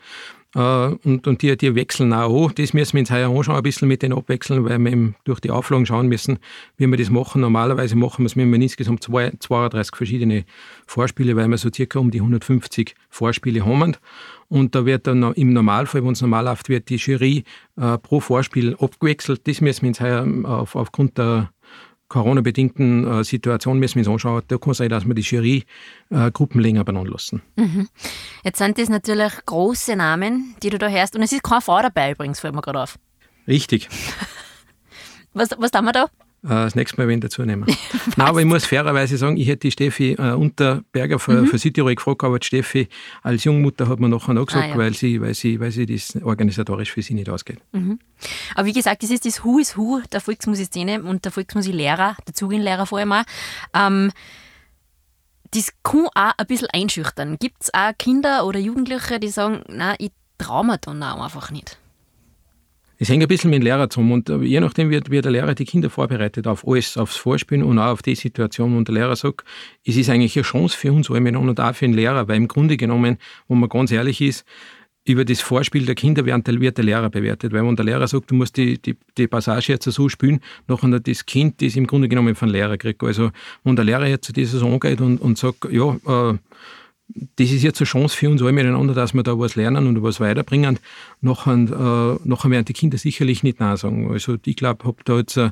Äh, 0.55 0.59
und, 0.59 1.27
und 1.27 1.41
die, 1.43 1.55
die 1.55 1.75
wechseln 1.75 2.11
auch 2.13 2.47
an. 2.47 2.55
Das 2.55 2.73
müssen 2.73 2.93
wir 2.93 3.01
uns 3.01 3.11
heuer 3.11 3.29
anschauen, 3.29 3.57
ein 3.57 3.63
bisschen 3.63 3.87
mit 3.87 4.01
denen 4.01 4.17
abwechseln, 4.17 4.65
weil 4.65 4.79
wir 4.79 4.91
eben 4.91 5.15
durch 5.23 5.39
die 5.39 5.51
Auflagen 5.51 5.85
schauen 5.85 6.07
müssen, 6.07 6.39
wie 6.77 6.87
wir 6.87 6.97
das 6.97 7.11
machen. 7.11 7.41
Normalerweise 7.41 7.95
machen 7.95 8.23
wir 8.23 8.25
es 8.25 8.35
mit 8.35 8.61
insgesamt 8.61 9.03
32 9.03 9.95
verschiedene 9.95 10.45
Vorspiele, 10.87 11.35
weil 11.35 11.47
wir 11.47 11.57
so 11.57 11.69
circa 11.73 11.99
um 11.99 12.09
die 12.09 12.19
150 12.19 12.95
Vorspiele 13.09 13.63
haben. 13.63 13.95
Und 14.47 14.73
da 14.73 14.87
wird 14.87 15.05
dann 15.05 15.33
im 15.33 15.53
Normalfall, 15.53 16.03
wenn 16.03 16.13
es 16.13 16.21
normal 16.21 16.45
läuft, 16.45 16.69
wird 16.69 16.89
die 16.89 16.95
Jury 16.95 17.43
äh, 17.77 17.99
pro 17.99 18.19
Vorspiel 18.19 18.75
abgewechselt. 18.79 19.47
Das 19.47 19.61
müssen 19.61 19.83
wir 19.83 19.89
uns 19.89 20.01
heuer 20.01 20.25
auf, 20.45 20.75
aufgrund 20.75 21.19
der 21.19 21.51
Corona-bedingten 22.09 23.07
äh, 23.07 23.23
Situation 23.23 23.79
müssen 23.79 23.95
wir 23.95 24.01
uns 24.01 24.09
anschauen. 24.09 24.41
Da 24.47 24.57
kann 24.57 24.73
sein, 24.73 24.89
dass 24.89 25.05
wir 25.05 25.13
die 25.13 25.21
Jury-Gruppen 25.21 26.59
äh, 26.59 26.63
länger 26.63 26.83
beieinander 26.83 27.11
lassen. 27.11 27.41
Mhm. 27.55 27.87
Jetzt 28.43 28.57
sind 28.57 28.77
das 28.77 28.89
natürlich 28.89 29.33
große 29.45 29.95
Namen, 29.95 30.55
die 30.61 30.71
du 30.71 30.77
da 30.77 30.89
hörst. 30.89 31.15
Und 31.15 31.21
es 31.21 31.31
ist 31.31 31.43
kein 31.43 31.61
Frau 31.61 31.81
dabei 31.81 32.11
übrigens, 32.11 32.39
fällt 32.39 32.55
mir 32.55 32.61
gerade 32.61 32.81
auf. 32.81 32.97
Richtig. 33.47 33.87
was, 35.33 35.49
was 35.57 35.71
tun 35.71 35.85
wir 35.85 35.93
da? 35.93 36.07
Äh, 36.43 36.47
das 36.47 36.75
nächste 36.75 36.97
Mal 36.97 37.07
wen 37.07 37.19
dazu 37.19 37.43
nehmen. 37.43 37.65
Nein, 38.15 38.27
aber 38.27 38.39
ich 38.39 38.45
muss 38.45 38.65
fairerweise 38.65 39.17
sagen, 39.17 39.37
ich 39.37 39.47
hätte 39.47 39.61
die 39.61 39.71
Steffi 39.71 40.13
äh, 40.13 40.31
Unterberger 40.33 41.19
für, 41.19 41.41
mhm. 41.41 41.47
für 41.47 41.57
Südtirol 41.57 41.95
gefragt, 41.95 42.23
aber 42.23 42.39
die 42.39 42.47
Steffi 42.47 42.87
als 43.21 43.43
Jungmutter 43.43 43.87
hat 43.89 43.99
mir 43.99 44.07
nachher 44.07 44.33
noch 44.33 44.45
gesagt, 44.45 44.65
ah, 44.65 44.69
ja. 44.69 44.77
weil, 44.77 44.93
sie, 44.93 45.19
weil, 45.19 45.33
sie, 45.33 45.59
weil 45.59 45.71
sie 45.71 45.85
das 45.85 46.15
organisatorisch 46.21 46.91
für 46.91 47.01
sie 47.01 47.13
nicht 47.13 47.29
ausgeht. 47.29 47.59
Mhm. 47.73 47.99
Aber 48.55 48.65
wie 48.65 48.73
gesagt, 48.73 49.03
das 49.03 49.11
ist 49.11 49.25
das 49.25 49.43
Who 49.43 49.59
is 49.59 49.77
Who 49.77 50.01
der 50.11 50.21
Volksmusikszene 50.21 51.03
und 51.03 51.25
der 51.25 51.31
Volksmusiklehrer, 51.31 52.15
der 52.25 52.33
Zuginlehrer 52.33 52.85
vor 52.85 52.99
allem 52.99 53.11
auch. 53.11 53.23
Ähm, 53.73 54.11
das 55.51 55.73
kann 55.83 56.07
auch 56.13 56.31
ein 56.37 56.47
bisschen 56.47 56.67
einschüchtern. 56.71 57.37
Gibt 57.39 57.63
es 57.63 57.73
auch 57.73 57.91
Kinder 57.97 58.45
oder 58.45 58.59
Jugendliche, 58.59 59.19
die 59.19 59.29
sagen, 59.29 59.63
nein, 59.67 59.95
ich 59.99 60.11
traue 60.37 60.65
mir 60.65 60.77
dann 60.77 61.01
auch 61.03 61.23
einfach 61.23 61.51
nicht? 61.51 61.77
Es 63.01 63.07
hängt 63.07 63.23
ein 63.23 63.29
bisschen 63.29 63.49
mit 63.49 63.61
dem 63.61 63.63
Lehrer 63.63 63.89
zusammen 63.89 64.11
und 64.11 64.29
äh, 64.29 64.37
je 64.39 64.59
nachdem, 64.59 64.89
wie, 64.89 64.99
wie 65.09 65.21
der 65.21 65.31
Lehrer 65.31 65.55
die 65.55 65.63
Kinder 65.63 65.89
vorbereitet 65.89 66.47
auf 66.47 66.67
alles, 66.67 66.97
aufs 66.97 67.15
Vorspielen 67.15 67.63
und 67.63 67.79
auch 67.79 67.93
auf 67.93 68.01
die 68.01 68.15
Situation, 68.15 68.75
wo 68.75 68.81
der 68.81 68.93
Lehrer 68.93 69.15
sagt, 69.15 69.45
es 69.85 69.95
ist 69.95 70.09
eigentlich 70.09 70.35
eine 70.35 70.43
Chance 70.43 70.77
für 70.77 70.91
uns 70.91 71.09
alle 71.09 71.39
und 71.39 71.59
auch 71.59 71.73
für 71.73 71.85
den 71.85 71.93
Lehrer, 71.93 72.27
weil 72.27 72.35
im 72.35 72.49
Grunde 72.49 72.75
genommen, 72.75 73.17
wo 73.47 73.55
man 73.55 73.69
ganz 73.69 73.93
ehrlich 73.93 74.19
ist, 74.19 74.45
über 75.05 75.23
das 75.23 75.39
Vorspiel 75.39 75.85
der 75.85 75.95
Kinder 75.95 76.25
wird 76.25 76.77
der 76.77 76.83
Lehrer 76.83 77.09
bewertet. 77.09 77.53
Weil 77.53 77.65
wenn 77.65 77.75
der 77.75 77.85
Lehrer 77.85 78.07
sagt, 78.07 78.29
du 78.29 78.35
musst 78.35 78.57
die, 78.57 78.79
die, 78.79 78.97
die 79.17 79.27
Passage 79.27 79.71
jetzt 79.71 79.85
so 79.85 80.09
spielen, 80.09 80.41
nachher 80.67 80.99
das 80.99 81.25
Kind 81.25 81.61
das 81.61 81.77
im 81.77 81.87
Grunde 81.87 82.09
genommen 82.09 82.35
von 82.35 82.49
Lehrer 82.49 82.77
kriegt. 82.77 83.01
Also 83.01 83.31
wenn 83.63 83.75
der 83.75 83.85
Lehrer 83.85 84.07
jetzt 84.07 84.35
dieses 84.35 84.61
angeht 84.61 84.99
und, 84.99 85.19
und 85.19 85.37
sagt, 85.37 85.71
ja, 85.71 85.95
äh, 86.05 86.37
das 87.09 87.51
ist 87.51 87.63
jetzt 87.63 87.81
eine 87.81 87.87
Chance 87.87 88.15
für 88.15 88.29
uns 88.29 88.41
alle 88.41 88.51
miteinander, 88.51 88.93
dass 88.93 89.13
wir 89.13 89.23
da 89.23 89.37
was 89.39 89.55
lernen 89.55 89.87
und 89.87 90.03
was 90.03 90.19
weiterbringen. 90.19 90.79
Nachher, 91.21 91.53
äh, 91.53 92.27
nachher 92.27 92.51
werden 92.51 92.65
die 92.65 92.73
Kinder 92.73 92.97
sicherlich 92.97 93.41
nicht 93.41 93.59
Nein 93.59 93.77
sagen. 93.77 94.11
Also 94.11 94.37
ich 94.45 94.55
glaube, 94.55 94.85
habe 94.85 94.97
da 95.05 95.17
jetzt 95.17 95.37
äh, 95.37 95.49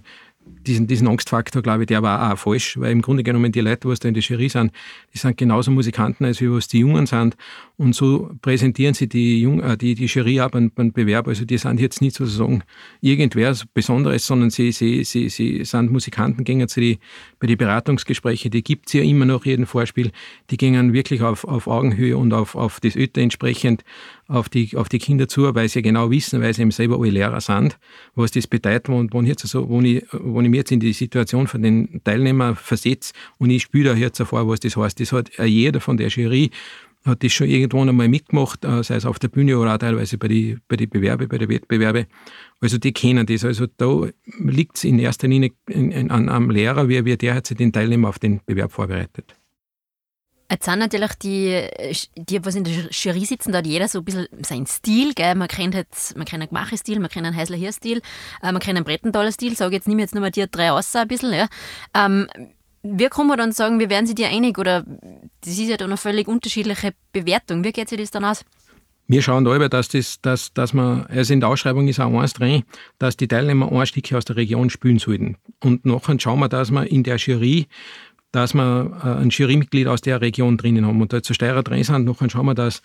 diesen, 0.66 0.88
diesen 0.88 1.08
Angstfaktor, 1.08 1.62
glaube 1.62 1.84
ich, 1.84 1.88
der 1.88 2.04
war 2.04 2.34
auch 2.34 2.38
falsch, 2.38 2.78
weil 2.80 2.92
im 2.92 3.02
Grunde 3.02 3.24
genommen 3.24 3.52
die 3.52 3.62
Leute, 3.62 3.88
die 3.88 4.00
da 4.00 4.08
in 4.08 4.14
der 4.14 4.24
Jury 4.24 4.50
sind, 4.50 4.72
die 5.14 5.18
sind 5.18 5.38
genauso 5.38 5.72
Musikanten, 5.72 6.26
als 6.26 6.42
wie 6.42 6.52
was 6.52 6.68
die 6.68 6.80
Jungen 6.80 7.06
sind. 7.06 7.36
Und 7.78 7.96
so 7.96 8.32
präsentieren 8.42 8.94
sie 8.94 9.08
die, 9.08 9.42
Jung, 9.42 9.62
äh, 9.62 9.78
die, 9.78 9.96
die 9.96 10.06
Jury 10.06 10.42
auch 10.42 10.50
beim, 10.50 10.72
beim 10.72 10.92
Bewerb. 10.92 11.28
Also 11.28 11.46
die 11.46 11.58
sind 11.58 11.80
jetzt 11.80 12.02
nicht 12.02 12.16
sozusagen 12.16 12.64
irgendwer 13.02 13.56
Besonderes, 13.74 14.26
sondern 14.26 14.50
sie, 14.50 14.72
sie, 14.72 15.04
sie, 15.04 15.30
sie 15.30 15.64
sind 15.64 15.92
Musikanten, 15.92 16.44
gehen 16.44 16.68
zu 16.68 16.82
die, 16.82 17.00
bei 17.40 17.48
den 17.48 17.58
Beratungsgesprächen, 17.58 18.52
die 18.52 18.64
gibt 18.64 18.88
es 18.88 18.94
ja 18.94 19.04
immer 19.04 19.26
noch 19.26 19.46
jeden 19.46 19.66
Vorspiel, 19.66 20.12
die 20.50 20.58
gehen 20.58 20.94
wirklich 20.94 21.22
auf, 21.22 21.46
auf 21.46 21.68
Augenhöhe 21.68 22.18
und 22.18 22.34
auf, 22.34 22.56
auf 22.56 22.80
das 22.80 22.96
Öte 22.96 23.22
entsprechend 23.22 23.84
auf 24.28 24.50
die, 24.50 24.76
auf 24.76 24.90
die 24.90 25.00
Kinder 25.00 25.28
zu, 25.28 25.54
weil 25.56 25.70
sie 25.70 25.82
genau 25.82 26.12
wissen, 26.12 26.42
weil 26.42 26.54
sie 26.54 26.62
eben 26.62 26.72
selber 26.72 27.00
alle 27.00 27.10
Lehrer 27.12 27.42
sind, 27.42 27.78
was 28.16 28.32
das 28.32 28.48
bedeutet. 28.48 28.90
Und 28.90 29.14
wenn, 29.14 29.26
jetzt 29.26 29.48
so, 29.48 29.70
wenn, 29.70 29.86
ich, 29.86 30.06
wenn 30.12 30.46
ich 30.46 30.52
mich 30.52 30.58
jetzt 30.58 30.72
in 30.72 30.80
die 30.80 30.94
Situation 30.94 31.48
von 31.48 31.62
den 31.62 32.02
Teilnehmern 32.04 32.56
versetze 32.56 33.14
und 33.38 33.50
ich 33.50 33.64
spüre 33.64 33.90
da 33.90 33.96
jetzt 33.96 34.22
vor, 34.22 34.48
was 34.48 34.60
das 34.60 34.76
heißt, 34.76 35.00
das 35.00 35.12
hat 35.12 35.32
jeder 35.40 35.80
von 35.80 35.98
der 35.98 36.10
Jury 36.10 36.52
hat 37.06 37.24
das 37.24 37.32
schon 37.32 37.48
irgendwann 37.48 37.90
einmal 37.90 38.10
mitgemacht, 38.10 38.66
äh, 38.66 38.84
sei 38.84 38.96
es 38.96 39.06
auf 39.06 39.18
der 39.18 39.30
Bühne 39.30 39.58
oder 39.58 39.76
auch 39.76 39.78
teilweise 39.78 40.18
bei 40.18 40.28
den 40.28 40.60
bei 40.68 40.76
die 40.76 40.88
Bewerbe, 40.88 41.28
bei 41.28 41.38
den 41.38 41.48
Wettbewerben. 41.50 42.06
Also 42.60 42.78
die 42.78 42.92
kennen 42.92 43.26
das. 43.26 43.46
Also 43.46 43.66
da 43.78 44.08
liegt 44.40 44.78
es 44.78 44.84
in 44.84 45.00
erster 45.00 45.28
Linie 45.28 45.52
in, 45.70 45.92
in, 45.92 46.12
an, 46.12 46.28
am 46.28 46.50
Lehrer, 46.50 46.90
wie, 46.90 47.06
wie 47.06 47.18
der 47.18 47.36
hat 47.36 47.48
sich 47.48 47.58
den 47.58 47.72
Teilnehmer 47.72 48.10
auf 48.10 48.20
den 48.20 48.42
Bewerb 48.46 48.72
vorbereitet. 48.72 49.36
Jetzt 50.50 50.64
sind 50.64 50.80
natürlich 50.80 51.12
die, 51.16 51.68
die, 52.16 52.46
was 52.46 52.56
in 52.56 52.64
der 52.64 52.74
Jury 52.90 53.26
sitzen, 53.26 53.52
da 53.52 53.58
hat 53.58 53.68
jeder 53.68 53.90
so 53.90 54.00
ein 54.00 54.06
bisschen 54.06 54.28
seinen 54.44 54.66
Stil. 54.66 55.14
Gell? 55.14 55.36
Man 55.36 55.50
kennt 55.50 55.76
jetzt, 55.76 56.16
man 56.16 56.26
kennt 56.26 56.42
einen 56.42 56.50
Gmache-Stil, 56.50 57.00
man 57.00 57.10
kennt 57.10 57.26
einen 57.26 57.36
Heisler 57.36 57.58
Hier-Stil, 57.58 58.02
äh, 58.42 58.52
man 58.52 58.60
kennt 58.60 58.78
einen 58.78 58.86
Brettenthaler-Stil. 58.86 59.58
Sage 59.58 59.76
jetzt, 59.76 59.90
nehme 59.90 60.02
jetzt 60.02 60.16
nur 60.16 60.22
mal 60.22 60.32
die 60.32 60.46
drei 60.50 60.72
aus 60.72 60.96
ein 60.96 61.08
bisschen. 61.10 61.34
Ja? 61.34 61.48
Ähm, 61.94 62.28
wie 62.82 63.08
kann 63.08 63.28
man 63.28 63.38
dann 63.38 63.52
sagen, 63.52 63.82
wie 63.82 63.90
werden 63.90 64.08
sie 64.08 64.16
dir 64.16 64.30
einig? 64.30 64.58
Oder 64.58 64.86
das 65.42 65.54
ist 65.54 65.68
ja 65.68 65.76
dann 65.76 65.90
eine 65.90 65.98
völlig 65.98 66.30
unterschiedliche 66.30 66.94
Bewertung. 67.12 67.66
Wie 67.66 67.74
geht 67.74 67.90
sich 67.90 68.00
das 68.00 68.12
dann 68.12 68.24
aus? 68.24 68.46
Wir 69.10 69.22
schauen 69.22 69.46
darüber, 69.46 69.70
dass, 69.70 69.88
das, 69.88 70.20
dass, 70.22 70.54
dass 70.54 70.74
man, 70.74 71.06
also 71.06 71.32
in 71.32 71.40
der 71.40 71.48
Ausschreibung 71.48 71.88
ist 71.88 72.00
auch 72.00 72.14
eins 72.20 72.34
drin, 72.34 72.64
dass 73.00 73.16
die 73.16 73.28
Teilnehmer 73.28 73.72
ein 73.72 73.86
Stück 73.86 74.12
aus 74.14 74.26
der 74.26 74.36
Region 74.36 74.70
spielen 74.70 75.00
sollten. 75.00 75.38
Und 75.62 75.86
nachher 75.86 76.20
schauen 76.20 76.40
wir, 76.40 76.50
dass 76.50 76.72
wir 76.72 76.86
in 76.86 77.04
der 77.04 77.16
Jury 77.16 77.68
dass 78.38 78.54
wir 78.54 78.92
äh, 79.04 79.22
ein 79.22 79.30
Jurymitglied 79.30 79.88
aus 79.88 80.02
der 80.02 80.22
Region 80.22 80.58
drinnen 80.58 80.86
haben. 80.86 81.02
Und 81.02 81.12
da 81.12 81.18
jetzt 81.18 81.34
Steirer 81.34 81.64
drin 81.64 81.84
sind, 81.84 82.06
nachher 82.06 82.30
schauen 82.30 82.46
wir, 82.46 82.54
dass, 82.54 82.84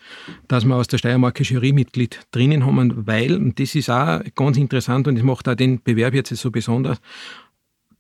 dass 0.48 0.64
wir 0.64 0.74
aus 0.74 0.86
der 0.86 0.96
Steiermark 0.96 1.38
ein 1.38 1.44
Jurymitglied 1.44 2.20
drinnen 2.30 2.64
haben, 2.64 3.06
weil, 3.06 3.36
und 3.36 3.60
das 3.60 3.74
ist 3.74 3.90
auch 3.90 4.22
ganz 4.34 4.56
interessant 4.56 5.08
und 5.08 5.16
das 5.16 5.24
macht 5.24 5.46
auch 5.50 5.54
den 5.54 5.82
Bewerb 5.82 6.14
jetzt 6.14 6.34
so 6.34 6.50
besonders, 6.50 7.02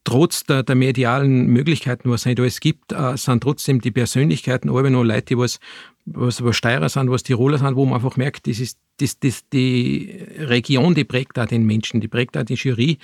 trotz 0.02 0.44
der, 0.44 0.62
der 0.62 0.76
medialen 0.76 1.46
Möglichkeiten, 1.48 2.10
was 2.10 2.24
es 2.24 2.38
alles 2.38 2.60
gibt, 2.60 2.92
äh, 2.92 3.18
sind 3.18 3.42
trotzdem 3.42 3.82
die 3.82 3.90
Persönlichkeiten 3.90 4.70
alle 4.70 4.90
noch 4.90 5.04
Leute, 5.04 5.26
die 5.26 5.38
was, 5.38 5.60
was, 6.06 6.42
was 6.42 6.56
Steirer 6.56 6.88
sind, 6.88 7.10
was 7.10 7.22
Tiroler 7.22 7.58
sind, 7.58 7.76
wo 7.76 7.84
man 7.84 7.96
einfach 7.96 8.16
merkt, 8.16 8.46
das 8.46 8.60
ist, 8.60 8.78
das, 8.98 9.18
das, 9.20 9.46
die 9.50 10.24
Region, 10.38 10.94
die 10.94 11.04
prägt 11.04 11.38
auch 11.38 11.44
den 11.44 11.66
Menschen, 11.66 12.00
die 12.00 12.08
prägt 12.08 12.38
auch 12.38 12.44
die 12.44 12.54
Jury. 12.54 12.98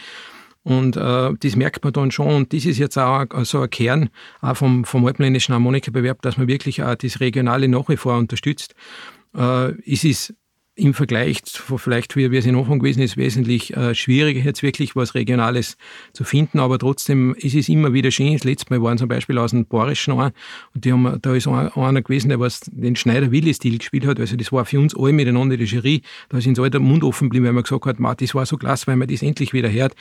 Und 0.68 0.98
äh, 0.98 1.30
das 1.40 1.56
merkt 1.56 1.82
man 1.82 1.94
dann 1.94 2.10
schon. 2.10 2.28
Und 2.28 2.52
das 2.52 2.66
ist 2.66 2.76
jetzt 2.76 2.98
auch 2.98 3.24
so 3.44 3.62
ein 3.62 3.70
Kern 3.70 4.10
auch 4.42 4.54
vom, 4.54 4.84
vom 4.84 5.06
alpenländischen 5.06 5.54
Harmonikabewerb, 5.54 6.20
dass 6.20 6.36
man 6.36 6.46
wirklich 6.46 6.82
auch 6.82 6.94
das 6.94 7.20
Regionale 7.20 7.68
nach 7.68 7.88
wie 7.88 7.96
vor 7.96 8.18
unterstützt. 8.18 8.74
Äh, 9.34 9.70
es 9.90 10.04
ist 10.04 10.34
im 10.78 10.94
Vergleich 10.94 11.42
zu 11.44 11.76
vielleicht, 11.76 12.14
wie 12.16 12.24
es 12.24 12.46
in 12.46 12.54
Anfang 12.56 12.78
gewesen 12.78 13.02
ist, 13.02 13.16
wesentlich 13.16 13.76
äh, 13.76 13.94
schwieriger, 13.94 14.40
jetzt 14.40 14.62
wirklich 14.62 14.94
was 14.94 15.14
Regionales 15.14 15.76
zu 16.12 16.24
finden. 16.24 16.60
Aber 16.60 16.78
trotzdem 16.78 17.34
ist 17.34 17.54
es 17.54 17.68
immer 17.68 17.92
wieder 17.92 18.10
schön. 18.10 18.32
Das 18.32 18.44
letzte 18.44 18.72
Mal 18.72 18.82
waren 18.82 18.96
zum 18.96 19.08
Beispiel 19.08 19.38
aus 19.38 19.50
dem 19.50 19.66
Bayerischen 19.66 20.12
an 20.12 20.32
und 20.74 20.84
die 20.84 20.92
haben, 20.92 21.18
da 21.20 21.34
ist 21.34 21.48
einer 21.48 22.02
gewesen, 22.02 22.28
der 22.28 22.40
was 22.40 22.60
den 22.66 22.94
Schneider-Willi-Stil 22.94 23.78
gespielt 23.78 24.06
hat. 24.06 24.20
Also 24.20 24.36
das 24.36 24.52
war 24.52 24.64
für 24.64 24.78
uns 24.78 24.96
alle 24.96 25.12
miteinander 25.12 25.56
die 25.56 25.64
Jury. 25.64 26.02
Da 26.28 26.38
ist 26.38 26.46
uns 26.46 26.58
alle 26.58 26.70
der 26.70 26.80
Mund 26.80 27.02
offen 27.02 27.28
geblieben, 27.28 27.46
weil 27.46 27.52
man 27.52 27.64
gesagt 27.64 27.84
hat, 27.86 28.20
das 28.20 28.34
war 28.34 28.46
so 28.46 28.56
klasse, 28.56 28.86
weil 28.86 28.96
man 28.96 29.08
das 29.08 29.22
endlich 29.22 29.52
wieder 29.52 29.70
hört, 29.70 29.94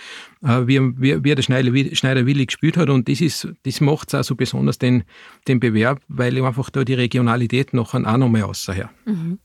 äh, 0.44 0.68
wie, 0.68 0.80
wie, 0.98 1.24
wie 1.24 1.36
der 1.36 1.42
Schneider-Willi 1.42 2.46
gespielt 2.46 2.78
hat. 2.78 2.90
Und 2.90 3.10
das, 3.10 3.48
das 3.63 3.82
macht 3.82 4.10
es 4.10 4.16
auch 4.16 4.24
so 4.24 4.36
besonders 4.36 4.78
den, 4.78 5.04
den 5.48 5.60
Bewerb, 5.60 6.02
weil 6.08 6.38
einfach 6.44 6.70
da 6.70 6.84
die 6.84 6.94
Regionalität 6.94 7.74
noch 7.74 7.96
auch 7.96 8.18
nochmal 8.18 8.44
außerher. 8.44 8.92
Mhm. 9.06 9.40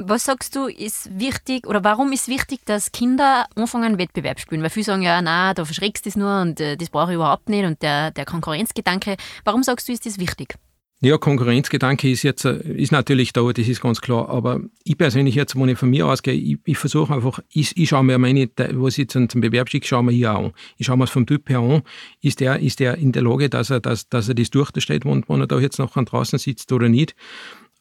Was 0.00 0.24
sagst 0.26 0.54
du, 0.54 0.66
ist 0.68 1.10
wichtig 1.18 1.66
oder 1.66 1.82
warum 1.82 2.12
ist 2.12 2.28
wichtig, 2.28 2.60
dass 2.64 2.92
Kinder 2.92 3.46
anfangen 3.56 3.98
Wettbewerb 3.98 4.38
spielen? 4.38 4.62
Weil 4.62 4.70
viele 4.70 4.84
sagen 4.84 5.02
ja, 5.02 5.20
na, 5.20 5.54
da 5.54 5.64
verschreckst 5.64 6.06
du 6.06 6.10
das 6.10 6.16
nur 6.16 6.40
und 6.40 6.60
äh, 6.60 6.76
das 6.76 6.90
brauche 6.90 7.10
ich 7.10 7.16
überhaupt 7.16 7.48
nicht 7.48 7.64
und 7.64 7.82
der, 7.82 8.12
der 8.12 8.24
Konkurrenzgedanke. 8.24 9.16
Warum 9.44 9.64
sagst 9.64 9.88
du, 9.88 9.92
ist 9.92 10.06
das 10.06 10.20
wichtig? 10.20 10.54
Ja, 11.00 11.16
Konkurrenzgedanke 11.16 12.10
ist 12.10 12.22
jetzt, 12.24 12.44
äh, 12.44 12.58
ist 12.74 12.92
natürlich 12.92 13.32
da, 13.32 13.52
das 13.52 13.66
ist 13.66 13.80
ganz 13.80 14.00
klar. 14.00 14.28
Aber 14.28 14.60
ich 14.84 14.96
persönlich 14.96 15.34
jetzt, 15.34 15.54
wenn 15.54 15.68
ich 15.68 15.78
von 15.78 15.90
mir 15.90 16.06
ausgehe, 16.06 16.34
ich, 16.34 16.58
ich 16.64 16.78
versuche 16.78 17.12
einfach, 17.12 17.40
ich, 17.48 17.76
ich 17.76 17.88
schaue 17.88 18.04
mir 18.04 18.18
meine, 18.18 18.48
was 18.56 18.98
ich 18.98 19.08
zum, 19.08 19.28
zum 19.28 19.40
Bewerb 19.40 19.68
schicke, 19.68 19.86
schaue 19.86 20.04
mir 20.04 20.12
hier 20.12 20.30
an. 20.30 20.52
Ich 20.76 20.86
schaue 20.86 20.96
mir 20.96 21.04
es 21.04 21.10
vom 21.10 21.26
Typ 21.26 21.48
her 21.50 21.58
an. 21.58 21.82
Ist 22.20 22.38
der, 22.38 22.60
ist 22.60 22.78
der 22.78 22.98
in 22.98 23.10
der 23.10 23.22
Lage, 23.22 23.48
dass 23.48 23.70
er, 23.70 23.80
dass, 23.80 24.08
dass 24.08 24.28
er 24.28 24.34
das 24.36 24.50
durchsteht, 24.50 25.04
wenn, 25.04 25.24
wenn 25.26 25.40
er 25.40 25.48
da 25.48 25.58
jetzt 25.58 25.78
noch 25.78 25.92
draußen 25.92 26.38
sitzt 26.38 26.72
oder 26.72 26.88
nicht? 26.88 27.16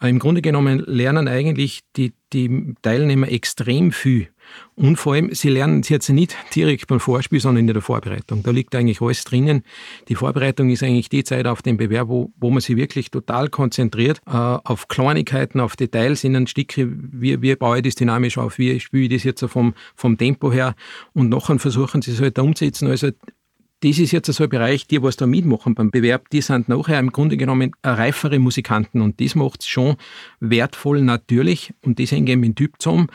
Im 0.01 0.19
Grunde 0.19 0.43
genommen 0.43 0.83
lernen 0.85 1.27
eigentlich 1.27 1.81
die, 1.95 2.13
die 2.31 2.75
Teilnehmer 2.83 3.31
extrem 3.31 3.91
viel. 3.91 4.29
Und 4.75 4.97
vor 4.97 5.13
allem, 5.13 5.33
sie 5.33 5.49
lernen 5.49 5.79
es 5.79 5.89
jetzt 5.89 6.09
nicht 6.09 6.35
direkt 6.55 6.85
beim 6.87 6.99
Vorspiel, 6.99 7.39
sondern 7.39 7.67
in 7.67 7.73
der 7.73 7.81
Vorbereitung. 7.81 8.43
Da 8.43 8.51
liegt 8.51 8.75
eigentlich 8.75 9.01
alles 9.01 9.23
drinnen. 9.23 9.63
Die 10.07 10.15
Vorbereitung 10.15 10.69
ist 10.69 10.83
eigentlich 10.83 11.09
die 11.09 11.23
Zeit 11.23 11.47
auf 11.47 11.63
den 11.63 11.77
Bewerb, 11.77 12.09
wo, 12.09 12.31
wo 12.37 12.51
man 12.51 12.61
sich 12.61 12.75
wirklich 12.75 13.09
total 13.09 13.49
konzentriert 13.49 14.21
äh, 14.27 14.31
auf 14.31 14.87
Kleinigkeiten, 14.87 15.59
auf 15.59 15.75
Details 15.75 16.23
in 16.23 16.35
einem 16.35 16.47
Stück. 16.47 16.73
Wie, 16.77 17.41
wie 17.41 17.55
baue 17.55 17.77
ich 17.77 17.83
das 17.83 17.95
dynamisch 17.95 18.37
auf? 18.37 18.59
Wie 18.59 18.79
spiele 18.79 19.15
ich 19.15 19.21
das 19.21 19.23
jetzt 19.23 19.43
vom, 19.45 19.73
vom 19.95 20.17
Tempo 20.17 20.51
her? 20.51 20.75
Und 21.13 21.29
nachher 21.29 21.57
versuchen 21.57 22.03
sie 22.03 22.11
es 22.11 22.21
halt 22.21 22.37
umzusetzen. 22.37 22.87
Also 22.87 23.09
das 23.81 23.99
ist 23.99 24.11
jetzt 24.11 24.31
so 24.31 24.43
ein 24.43 24.49
Bereich, 24.49 24.87
die, 24.87 25.01
was 25.03 25.17
da 25.17 25.27
mitmachen 25.27 25.75
beim 25.75 25.91
Bewerb, 25.91 26.29
die 26.29 26.41
sind 26.41 26.67
nachher 26.67 26.99
im 26.99 27.11
Grunde 27.11 27.37
genommen 27.37 27.71
reifere 27.83 28.39
Musikanten 28.39 29.01
und 29.01 29.21
das 29.21 29.35
macht 29.35 29.61
es 29.61 29.67
schon 29.67 29.97
wertvoll 30.39 31.01
natürlich 31.01 31.73
und 31.83 31.99
das 31.99 32.11
hängt 32.11 32.29
eben 32.29 32.43
in 32.43 32.55
Typ 32.55 32.73
zusammen, 32.79 33.07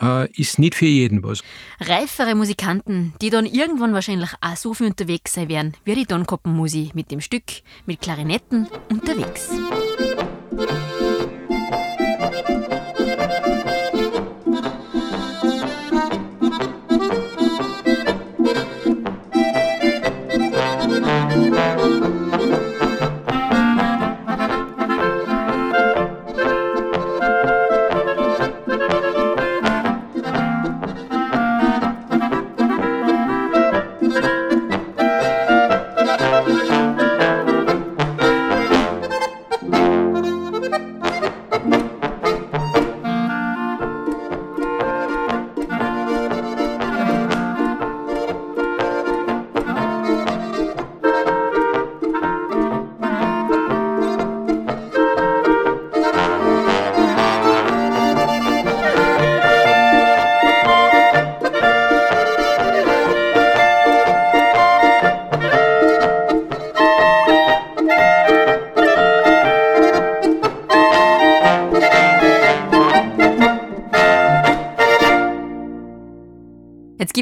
äh, 0.00 0.30
ist 0.32 0.58
nicht 0.58 0.74
für 0.74 0.86
jeden 0.86 1.22
was. 1.22 1.42
Reifere 1.80 2.34
Musikanten, 2.34 3.14
die 3.22 3.30
dann 3.30 3.46
irgendwann 3.46 3.94
wahrscheinlich 3.94 4.30
auch 4.40 4.56
so 4.56 4.74
viel 4.74 4.88
unterwegs 4.88 5.34
sein 5.34 5.48
werden, 5.48 5.74
wie 5.84 5.94
die 5.94 6.06
Donkoppenmusi 6.06 6.90
mit 6.94 7.10
dem 7.10 7.20
Stück, 7.20 7.44
mit 7.86 8.00
Klarinetten 8.00 8.66
unterwegs. 8.90 9.50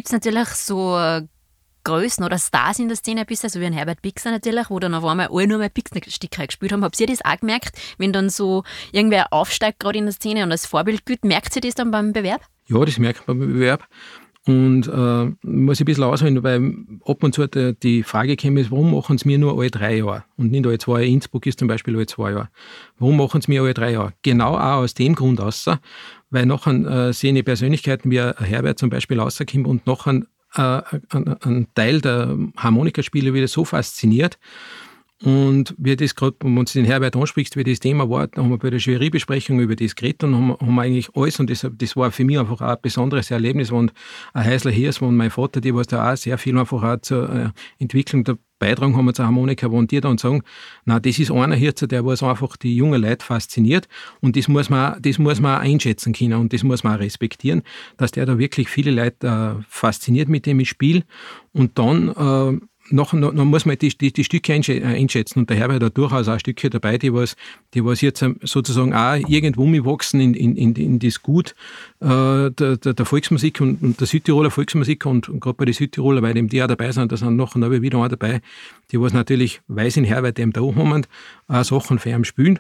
Gibt 0.07 0.23
es 0.23 0.25
natürlich 0.25 0.49
so 0.51 0.97
äh, 0.97 1.23
Größen 1.83 2.25
oder 2.25 2.39
Stars 2.39 2.79
in 2.79 2.87
der 2.87 2.97
Szene 2.97 3.23
ein 3.23 3.27
bisschen, 3.27 3.51
so 3.51 3.61
wie 3.61 3.67
ein 3.67 3.73
Herbert 3.73 4.03
Bixer 4.03 4.31
natürlich, 4.31 4.71
wo 4.71 4.79
dann 4.79 4.95
auf 4.95 5.05
einmal 5.05 5.29
alle 5.33 5.49
nur 5.49 5.59
mehr 5.59 5.69
Pixner-Sticker 5.69 6.47
gespielt 6.47 6.73
haben. 6.73 6.85
Habt 6.85 7.01
ihr 7.01 7.09
das 7.09 7.25
auch 7.25 7.37
gemerkt, 7.41 7.77
wenn 7.99 8.13
dann 8.13 8.31
so 8.31 8.63
irgendwer 8.93 9.33
aufsteigt 9.33 9.81
gerade 9.81 9.99
in 9.99 10.05
der 10.05 10.13
Szene 10.13 10.45
und 10.45 10.53
als 10.53 10.65
Vorbild 10.65 11.07
gilt, 11.07 11.25
merkt 11.25 11.57
ihr 11.57 11.63
das 11.63 11.75
dann 11.75 11.91
beim 11.91 12.13
Bewerb? 12.13 12.43
Ja, 12.69 12.85
das 12.85 12.99
merkt 12.99 13.27
man 13.27 13.39
beim 13.41 13.49
Bewerb. 13.49 13.89
Und 14.47 14.87
äh, 14.87 15.35
muss 15.43 15.79
ich 15.79 15.83
ein 15.83 15.87
bisschen 15.87 16.05
ausholen, 16.05 16.45
weil 16.45 16.73
ab 17.05 17.25
und 17.25 17.35
zu 17.35 17.49
die, 17.49 18.05
Frage 18.05 18.37
käme, 18.37 18.71
warum 18.71 18.93
machen 18.93 19.19
sie 19.19 19.27
mir 19.27 19.39
nur 19.39 19.59
alle 19.59 19.73
drei 19.73 19.97
Jahre 19.97 20.23
und 20.37 20.53
nicht 20.53 20.65
alle 20.65 20.79
zwei 20.79 21.01
Jahre? 21.01 21.07
Innsbruck 21.07 21.47
ist 21.47 21.59
zum 21.59 21.67
Beispiel 21.67 21.97
alle 21.97 22.07
zwei 22.07 22.31
Jahre. 22.31 22.49
Warum 22.97 23.17
machen 23.17 23.41
sie 23.41 23.51
mir 23.51 23.63
alle 23.63 23.75
drei 23.75 23.91
Jahre? 23.91 24.13
Genau 24.23 24.55
auch 24.55 24.83
aus 24.83 24.95
dem 24.95 25.17
Grund 25.17 25.41
außer, 25.41 25.81
weil 26.31 26.47
nachher 26.47 27.09
äh, 27.09 27.13
sehen 27.13 27.43
Persönlichkeiten 27.45 28.11
wie 28.11 28.21
Herbert 28.21 28.79
zum 28.79 28.91
Beispiel 28.91 29.21
rauskommen 29.21 29.67
und 29.67 29.87
nachher 29.87 30.23
äh, 30.55 30.83
ein 31.13 31.67
Teil 31.75 32.01
der 32.01 32.37
Harmonikaspiele 32.57 33.35
wieder 33.35 33.49
so 33.49 33.65
fasziniert, 33.65 34.39
und 35.23 35.75
wie 35.79 35.97
das 35.97 36.15
gerade, 36.15 36.37
wenn 36.43 36.55
du 36.57 36.65
den 36.65 36.85
Herbert 36.85 37.17
ansprichst, 37.17 37.57
wie 37.57 37.65
das 37.65 37.81
Thema 37.81 38.11
war, 38.11 38.29
haben 38.37 38.51
wir 38.51 38.59
bei 38.59 38.69
der 38.69 38.79
Jurybesprechung 38.79 39.61
über 39.61 39.75
das 39.75 39.97
geredet 39.97 40.25
und 40.25 40.35
haben, 40.35 40.51
haben 40.53 40.75
wir 40.75 40.83
eigentlich 40.83 41.09
alles, 41.15 41.41
und 41.41 41.49
das, 41.49 41.67
das 41.73 41.97
war 41.97 42.13
für 42.13 42.25
mich 42.25 42.39
einfach 42.39 42.61
auch 42.61 42.69
ein 42.69 42.77
besonderes 42.83 43.31
Erlebnis, 43.31 43.71
und 43.71 43.95
ein 44.35 44.47
Häusler 44.47 44.73
Hirs 44.73 45.01
und 45.01 45.17
mein 45.17 45.31
Vater, 45.31 45.63
die 45.63 45.75
was 45.75 45.87
da 45.87 46.13
auch 46.13 46.17
sehr 46.19 46.37
viel 46.37 46.59
einfach 46.59 46.83
auch 46.83 47.01
zur 47.01 47.31
äh, 47.31 47.49
Entwicklung 47.79 48.25
der 48.25 48.37
beitragen 48.59 48.97
haben 48.97 49.07
wir 49.07 49.15
zur 49.15 49.27
Harmonika, 49.27 49.71
wo 49.71 49.83
die 49.83 50.01
dann 50.01 50.19
sagen, 50.19 50.43
na, 50.85 51.01
das 51.01 51.19
ist 51.19 51.31
einer 51.31 51.55
hier, 51.55 51.73
der 51.73 52.05
was 52.05 52.23
einfach 52.23 52.57
die 52.57 52.77
jungen 52.77 53.01
Leute 53.01 53.25
fasziniert 53.25 53.89
und 54.21 54.37
das 54.37 54.49
muss 54.49 54.71
man, 54.71 55.01
das 55.01 55.19
muss 55.19 55.41
man 55.41 55.61
einschätzen 55.61 56.13
können 56.13 56.35
und 56.35 56.53
das 56.53 56.63
muss 56.63 56.85
man 56.85 56.97
auch 56.97 57.01
respektieren, 57.01 57.63
dass 57.97 58.13
der 58.13 58.27
da 58.27 58.39
wirklich 58.39 58.69
viele 58.69 58.91
Leute 58.91 59.27
äh, 59.27 59.65
fasziniert 59.69 60.29
mit 60.29 60.47
dem 60.47 60.65
Spiel 60.65 61.05
und 61.53 61.79
dann 61.79 62.09
äh, 62.09 62.67
noch, 62.91 63.13
noch, 63.13 63.33
noch 63.33 63.45
muss 63.45 63.67
man 63.67 63.79
die, 63.79 63.97
die, 63.97 64.13
die 64.13 64.25
Stücke 64.25 64.53
äh, 64.53 64.85
einschätzen. 64.85 65.41
Und 65.41 65.51
der 65.51 65.57
Herbert 65.57 65.83
hat 65.83 65.97
durchaus 65.97 66.29
auch 66.29 66.39
Stücke 66.39 66.71
dabei, 66.71 66.99
die 66.99 67.13
was, 67.13 67.37
die 67.75 67.85
was 67.85 68.01
jetzt 68.01 68.23
ähm, 68.23 68.39
sozusagen 68.43 68.95
auch 68.95 69.17
irgendwo 69.29 69.67
mitwachsen 69.67 70.21
in, 70.21 70.35
in, 70.35 70.57
in, 70.57 70.75
in 70.75 70.99
das 70.99 71.23
Gut 71.23 71.55
äh, 72.01 72.51
der, 72.51 72.77
der, 72.77 73.07
Volksmusik 73.07 73.61
und, 73.61 73.83
und, 73.83 74.01
der 74.01 74.07
Südtiroler 74.07 74.51
Volksmusik 74.51 75.07
und, 75.07 75.29
und 75.29 75.41
gerade 75.41 75.57
bei 75.57 75.65
den 75.65 75.75
Südtiroler, 75.75 76.23
weil 76.23 76.35
die 76.35 76.63
auch 76.63 76.69
dabei 76.69 76.93
sind, 76.93 77.13
da 77.13 77.17
sind 77.17 77.37
noch 77.37 77.55
und 77.55 77.83
wieder 77.83 77.99
auch 77.99 78.09
dabei, 78.09 78.41
die 78.91 79.01
was 79.01 79.13
natürlich 79.13 79.61
weiß 79.69 79.97
in 79.97 80.05
Herbert 80.05 80.39
dem 80.39 80.53
da 80.53 80.61
haben, 80.61 81.05
auch 81.49 81.65
Sachen 81.65 81.99
für 81.99 82.11
ihn 82.11 82.25
spielen. 82.25 82.59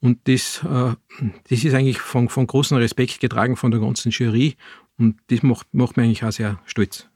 Und 0.00 0.28
das, 0.28 0.62
äh, 0.62 0.94
das 1.48 1.64
ist 1.64 1.74
eigentlich 1.74 1.98
von, 1.98 2.28
von 2.28 2.46
großem 2.46 2.76
Respekt 2.76 3.20
getragen 3.20 3.56
von 3.56 3.70
der 3.70 3.80
ganzen 3.80 4.10
Jury 4.10 4.56
und 4.98 5.16
das 5.28 5.42
macht, 5.42 5.66
macht 5.72 5.96
mich 5.96 6.04
eigentlich 6.04 6.24
auch 6.24 6.32
sehr 6.32 6.58
stolz. 6.64 7.08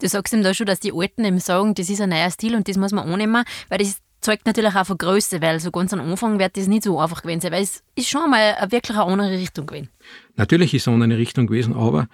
Du 0.00 0.08
sagst 0.08 0.32
ihm 0.32 0.42
da 0.42 0.54
schon, 0.54 0.66
dass 0.66 0.80
die 0.80 0.92
Alten 0.92 1.24
eben 1.24 1.38
sagen, 1.38 1.74
das 1.74 1.90
ist 1.90 2.00
ein 2.00 2.10
neuer 2.10 2.30
Stil 2.30 2.54
und 2.54 2.68
das 2.68 2.76
muss 2.76 2.92
man 2.92 3.08
annehmen, 3.08 3.44
weil 3.68 3.78
das 3.78 4.00
zeugt 4.20 4.46
natürlich 4.46 4.74
auch 4.74 4.86
von 4.86 4.98
Größe, 4.98 5.40
weil 5.40 5.60
so 5.60 5.70
ganz 5.70 5.92
am 5.92 6.00
Anfang 6.00 6.38
wird 6.38 6.56
das 6.56 6.66
nicht 6.66 6.82
so 6.82 6.98
einfach 6.98 7.22
gewesen 7.22 7.40
sein, 7.40 7.52
weil 7.52 7.62
es 7.62 7.82
ist 7.94 8.08
schon 8.08 8.30
mal 8.30 8.56
wirklich 8.70 8.96
eine 8.96 9.06
andere 9.06 9.30
Richtung 9.30 9.66
gewesen. 9.66 9.88
Natürlich 10.36 10.74
ist 10.74 10.82
es 10.82 10.88
eine 10.88 11.02
andere 11.02 11.20
Richtung 11.20 11.46
gewesen, 11.46 11.74
aber 11.74 12.08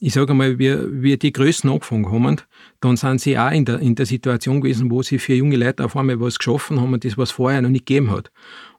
ich 0.00 0.12
sage 0.12 0.32
einmal, 0.32 0.58
wie 0.58 1.02
wir 1.02 1.18
die 1.18 1.32
Größen 1.32 1.70
angefangen 1.70 2.10
haben, 2.10 2.36
dann 2.80 2.96
sind 2.96 3.20
sie 3.20 3.38
auch 3.38 3.52
in 3.52 3.64
der, 3.64 3.78
in 3.78 3.94
der 3.94 4.06
Situation 4.06 4.60
gewesen, 4.60 4.90
wo 4.90 5.02
sie 5.02 5.18
für 5.18 5.34
junge 5.34 5.56
Leute 5.56 5.84
auf 5.84 5.96
einmal 5.96 6.20
was 6.20 6.38
geschaffen 6.38 6.80
haben, 6.80 6.98
das 6.98 7.16
was 7.16 7.30
vorher 7.30 7.62
noch 7.62 7.70
nicht 7.70 7.86
gegeben 7.86 8.10
hat. 8.10 8.30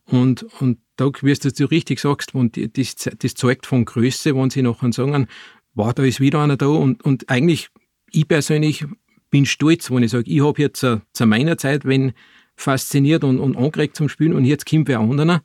Und, 0.05 0.43
und 0.59 0.77
da, 0.97 1.09
wie 1.21 1.33
du 1.33 1.65
richtig 1.65 1.99
sagst, 1.99 2.35
und 2.35 2.57
das, 2.77 2.95
das 2.95 3.33
zeugt 3.33 3.65
von 3.65 3.85
Größe, 3.85 4.35
wenn 4.35 4.49
sie 4.49 4.61
nachher 4.61 4.93
sagen, 4.93 5.27
wow, 5.75 5.93
da 5.93 6.03
ist 6.03 6.19
wieder 6.19 6.41
einer 6.41 6.57
da 6.57 6.67
und, 6.67 7.03
und 7.03 7.29
eigentlich, 7.29 7.69
ich 8.11 8.27
persönlich 8.27 8.85
bin 9.29 9.45
stolz, 9.45 9.91
wenn 9.91 10.03
ich 10.03 10.11
sage, 10.11 10.29
ich 10.29 10.43
habe 10.43 10.61
jetzt 10.61 10.79
zu, 10.79 11.01
zu, 11.13 11.25
meiner 11.25 11.57
Zeit, 11.57 11.85
wenn 11.85 12.13
fasziniert 12.55 13.23
und, 13.23 13.39
und 13.39 13.57
angeregt 13.57 13.97
zum 13.97 14.09
Spielen 14.09 14.33
und 14.33 14.45
jetzt 14.45 14.65
kommt 14.65 14.87
wer 14.87 14.99
anderer. 14.99 15.41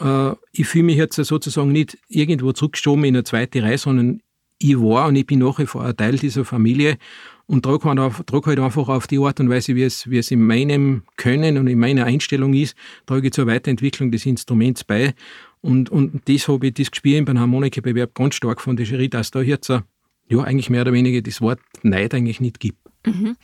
Äh, 0.00 0.34
ich 0.52 0.66
fühle 0.66 0.84
mich 0.84 0.96
jetzt 0.96 1.16
sozusagen 1.16 1.70
nicht 1.72 1.98
irgendwo 2.08 2.52
zurückgeschoben 2.52 3.04
in 3.04 3.16
eine 3.16 3.24
zweite 3.24 3.62
Reihe, 3.62 3.78
sondern 3.78 4.22
ich 4.58 4.78
war 4.78 5.08
und 5.08 5.16
ich 5.16 5.26
bin 5.26 5.40
nach 5.40 5.58
wie 5.58 5.66
vor 5.66 5.84
ein 5.84 5.96
Teil 5.96 6.16
dieser 6.16 6.44
Familie 6.44 6.96
und 7.46 7.64
trage 7.64 7.84
halt, 7.84 8.46
halt 8.46 8.58
einfach 8.58 8.88
auf 8.88 9.06
die 9.06 9.18
Art 9.18 9.40
und 9.40 9.48
Weise, 9.48 9.74
wie 9.74 9.82
es, 9.82 10.10
wie 10.10 10.18
es 10.18 10.30
in 10.30 10.44
meinem 10.44 11.02
Können 11.16 11.56
und 11.58 11.66
in 11.66 11.78
meiner 11.78 12.04
Einstellung 12.04 12.54
ist, 12.54 12.76
trage 13.06 13.28
ich 13.28 13.32
zur 13.32 13.46
Weiterentwicklung 13.46 14.10
des 14.10 14.26
Instruments 14.26 14.84
bei 14.84 15.14
und, 15.60 15.90
und 15.90 16.28
das 16.28 16.48
habe 16.48 16.68
ich, 16.68 16.74
das 16.74 16.90
gespielt 16.90 17.26
beim 17.26 17.38
Harmonikabewerb 17.38 18.14
ganz 18.14 18.34
stark 18.34 18.60
von 18.60 18.76
der 18.76 18.86
Jury, 18.86 19.08
dass 19.08 19.30
da 19.30 19.40
jetzt 19.40 19.68
ja 19.68 19.82
eigentlich 20.42 20.70
mehr 20.70 20.82
oder 20.82 20.92
weniger 20.92 21.20
das 21.22 21.40
Wort 21.40 21.60
Neid 21.82 22.14
eigentlich 22.14 22.40
nicht 22.40 22.60
gibt. 22.60 22.78
Mhm. 23.06 23.36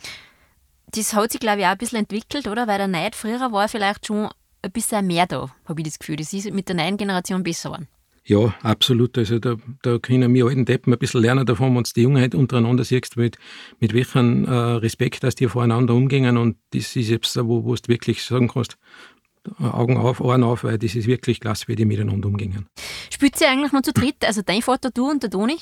Das 0.91 1.13
hat 1.13 1.31
sich, 1.31 1.41
glaube 1.41 1.59
ich, 1.59 1.65
auch 1.65 1.71
ein 1.71 1.77
bisschen 1.77 1.99
entwickelt, 1.99 2.47
oder? 2.47 2.67
Weil 2.67 2.77
der 2.77 2.87
Neid 2.87 3.15
früher 3.15 3.51
war 3.51 3.67
vielleicht 3.67 4.05
schon 4.05 4.29
ein 4.61 4.71
bisschen 4.71 5.05
mehr 5.07 5.25
da, 5.27 5.49
habe 5.65 5.81
ich 5.81 5.87
das 5.87 5.99
Gefühl. 5.99 6.15
Das 6.15 6.31
ist 6.31 6.51
mit 6.51 6.67
der 6.69 6.75
neuen 6.75 6.97
Generation 6.97 7.43
besser 7.43 7.69
geworden. 7.69 7.87
Ja, 8.27 8.55
absolut. 8.63 9.17
Also 9.19 9.37
da, 9.37 9.55
da 9.83 9.99
können 9.99 10.33
wir 10.33 10.47
alten 10.47 10.65
Deppen 10.65 10.91
ein 10.91 10.97
bisschen 10.97 11.21
lernen 11.21 11.45
davon, 11.45 11.75
wenn 11.75 11.83
du 11.83 11.91
die 11.95 12.01
Jungheit 12.01 12.33
untereinander 12.33 12.83
siehst, 12.83 13.17
mit, 13.17 13.37
mit 13.79 13.93
welchem 13.93 14.45
äh, 14.45 14.51
Respekt, 14.51 15.23
dass 15.23 15.35
die 15.35 15.47
voreinander 15.47 15.93
umgehen. 15.93 16.35
Und 16.37 16.57
das 16.71 16.95
ist 16.95 17.09
jetzt, 17.09 17.35
wo, 17.37 17.63
wo 17.65 17.75
du 17.75 17.87
wirklich 17.87 18.23
sagen 18.23 18.47
kannst, 18.47 18.77
Augen 19.59 19.97
auf, 19.97 20.21
Ohren 20.21 20.43
auf, 20.43 20.63
weil 20.63 20.77
das 20.77 20.95
ist 20.95 21.07
wirklich 21.07 21.39
klasse, 21.39 21.67
wie 21.67 21.75
die 21.75 21.85
miteinander 21.85 22.27
umgehen. 22.27 22.65
Spielt 23.11 23.37
sie 23.37 23.45
eigentlich 23.45 23.71
noch 23.71 23.81
zu 23.81 23.93
dritt? 23.93 24.25
Also 24.25 24.41
dein 24.41 24.61
Vater, 24.61 24.91
du 24.91 25.09
und 25.09 25.23
der 25.23 25.29
Toni? 25.29 25.57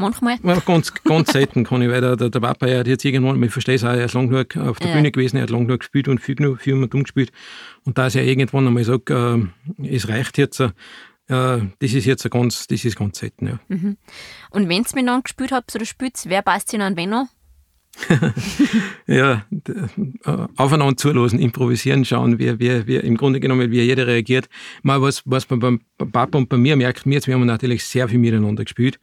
Manchmal? 0.00 0.38
Ja, 0.42 0.58
ganz, 0.60 0.94
ganz 1.04 1.30
selten 1.30 1.64
kann 1.64 1.82
ich, 1.82 1.90
weil 1.90 2.00
der, 2.00 2.16
der, 2.16 2.30
der 2.30 2.40
Papa 2.40 2.66
ja, 2.66 2.78
hat 2.78 2.86
jetzt 2.86 3.04
irgendwann, 3.04 3.42
ich 3.42 3.52
verstehe 3.52 3.74
es 3.74 3.84
auch, 3.84 3.88
er 3.88 4.06
ist 4.06 4.14
lang 4.14 4.30
genug 4.30 4.56
auf 4.56 4.78
der 4.78 4.88
ja. 4.88 4.96
Bühne 4.96 5.12
gewesen, 5.12 5.36
er 5.36 5.42
hat 5.42 5.50
lang 5.50 5.66
genug 5.66 5.80
gespielt 5.80 6.08
und 6.08 6.20
viel, 6.20 6.36
genug, 6.36 6.60
viel 6.60 6.74
mit 6.74 6.94
umgespielt. 6.94 7.30
Und 7.84 7.98
da 7.98 8.06
ist 8.06 8.16
er 8.16 8.24
irgendwann 8.24 8.66
einmal 8.66 8.82
sagt, 8.84 9.10
äh, 9.10 9.38
es 9.82 10.08
reicht 10.08 10.38
jetzt, 10.38 10.60
äh, 10.60 10.70
das 11.28 11.68
ist 11.80 12.06
jetzt 12.06 12.28
ganz, 12.30 12.66
das 12.66 12.84
ist 12.84 12.96
ganz 12.96 13.18
selten. 13.18 13.46
Ja. 13.46 13.60
Mhm. 13.68 13.98
Und 14.50 14.68
wenn 14.70 14.82
ihr 14.82 14.86
miteinander 14.94 15.22
gespielt 15.22 15.52
habt 15.52 15.74
oder 15.74 15.84
spielt, 15.84 16.18
wer 16.24 16.40
passt 16.40 16.70
sich 16.70 16.80
an 16.80 16.96
wen 16.96 17.12
an? 17.12 17.28
ja, 19.06 19.44
äh, 19.50 20.46
aufeinander 20.56 20.96
zulassen, 20.96 21.38
improvisieren, 21.38 22.04
schauen, 22.04 22.38
wie, 22.38 22.58
wie, 22.58 22.86
wie 22.86 22.96
im 22.96 23.16
Grunde 23.16 23.40
genommen, 23.40 23.70
wie 23.70 23.80
jeder 23.80 24.06
reagiert. 24.06 24.48
Mal 24.82 25.00
was, 25.02 25.22
was 25.24 25.48
man 25.50 25.60
beim 25.60 25.80
Papa 25.98 26.38
und 26.38 26.48
bei 26.48 26.56
mir 26.56 26.76
merkt, 26.76 27.06
wir, 27.06 27.20
haben 27.20 27.46
natürlich 27.46 27.84
sehr 27.84 28.08
viel 28.08 28.18
miteinander 28.18 28.64
gespielt. 28.64 28.98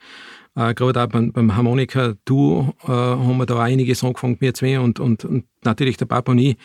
Äh, 0.56 0.74
Gerade 0.74 1.04
auch 1.04 1.08
beim, 1.08 1.32
beim 1.32 1.56
Harmonika-Duo 1.56 2.74
äh, 2.84 2.88
haben 2.88 3.38
wir 3.38 3.46
da 3.46 3.62
einiges 3.62 4.04
angefangen, 4.04 4.38
wir 4.40 4.54
zwei 4.54 4.80
und, 4.80 5.00
und, 5.00 5.24
und 5.24 5.46
natürlich 5.64 5.98
der 5.98 6.06
Papa 6.06 6.32
und 6.32 6.40
ich 6.40 6.58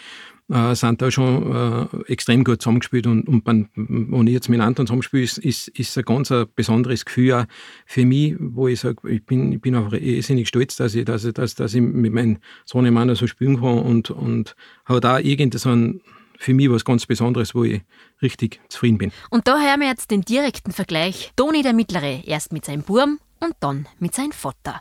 äh, 0.52 0.74
sind 0.74 1.00
da 1.00 1.10
schon 1.10 1.88
äh, 2.06 2.12
extrem 2.12 2.44
gut 2.44 2.60
zusammengespielt. 2.60 3.06
Und, 3.06 3.26
und 3.26 3.46
wenn, 3.46 3.68
wenn 3.74 4.26
ich 4.26 4.34
jetzt 4.34 4.48
mit 4.48 4.60
Anton 4.60 4.86
zusammenspiele, 4.86 5.22
ist, 5.22 5.38
ist, 5.38 5.68
ist 5.68 5.96
ein 5.96 6.04
ganz 6.04 6.30
ein 6.30 6.46
besonderes 6.54 7.04
Gefühl 7.04 7.32
auch 7.32 7.44
für 7.86 8.04
mich, 8.04 8.34
wo 8.38 8.68
ich 8.68 8.80
sage, 8.80 9.08
ich 9.10 9.24
bin, 9.24 9.52
ich 9.52 9.60
bin 9.60 9.74
einfach 9.74 9.92
irrsinnig 9.92 10.48
stolz, 10.48 10.76
dass 10.76 10.94
ich, 10.94 11.04
dass, 11.04 11.24
ich, 11.24 11.34
dass, 11.34 11.54
dass 11.54 11.74
ich 11.74 11.80
mit 11.80 12.12
meinem 12.12 12.38
Sohn 12.64 12.86
im 12.86 12.94
Mann 12.94 13.14
so 13.14 13.26
spielen 13.26 13.60
kann 13.60 13.78
und, 13.78 14.10
und 14.10 14.54
habe 14.84 15.00
da 15.00 15.18
irgendwie 15.18 15.58
so 15.58 15.70
ein 15.70 16.00
für 16.38 16.54
mich 16.54 16.68
was 16.70 16.84
ganz 16.84 17.06
Besonderes, 17.06 17.54
wo 17.54 17.62
ich 17.62 17.82
richtig 18.20 18.60
zufrieden 18.68 18.98
bin. 18.98 19.12
Und 19.30 19.46
da 19.46 19.60
hören 19.60 19.80
wir 19.80 19.86
jetzt 19.86 20.10
den 20.10 20.22
direkten 20.22 20.72
Vergleich. 20.72 21.32
Toni 21.36 21.62
der 21.62 21.72
Mittlere, 21.72 22.20
erst 22.24 22.52
mit 22.52 22.64
seinem 22.64 22.82
Burm 22.82 23.20
und 23.38 23.54
dann 23.60 23.86
mit 24.00 24.14
seinem 24.14 24.32
Vater. 24.32 24.80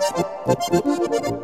Thank 0.00 1.28
you. 1.28 1.39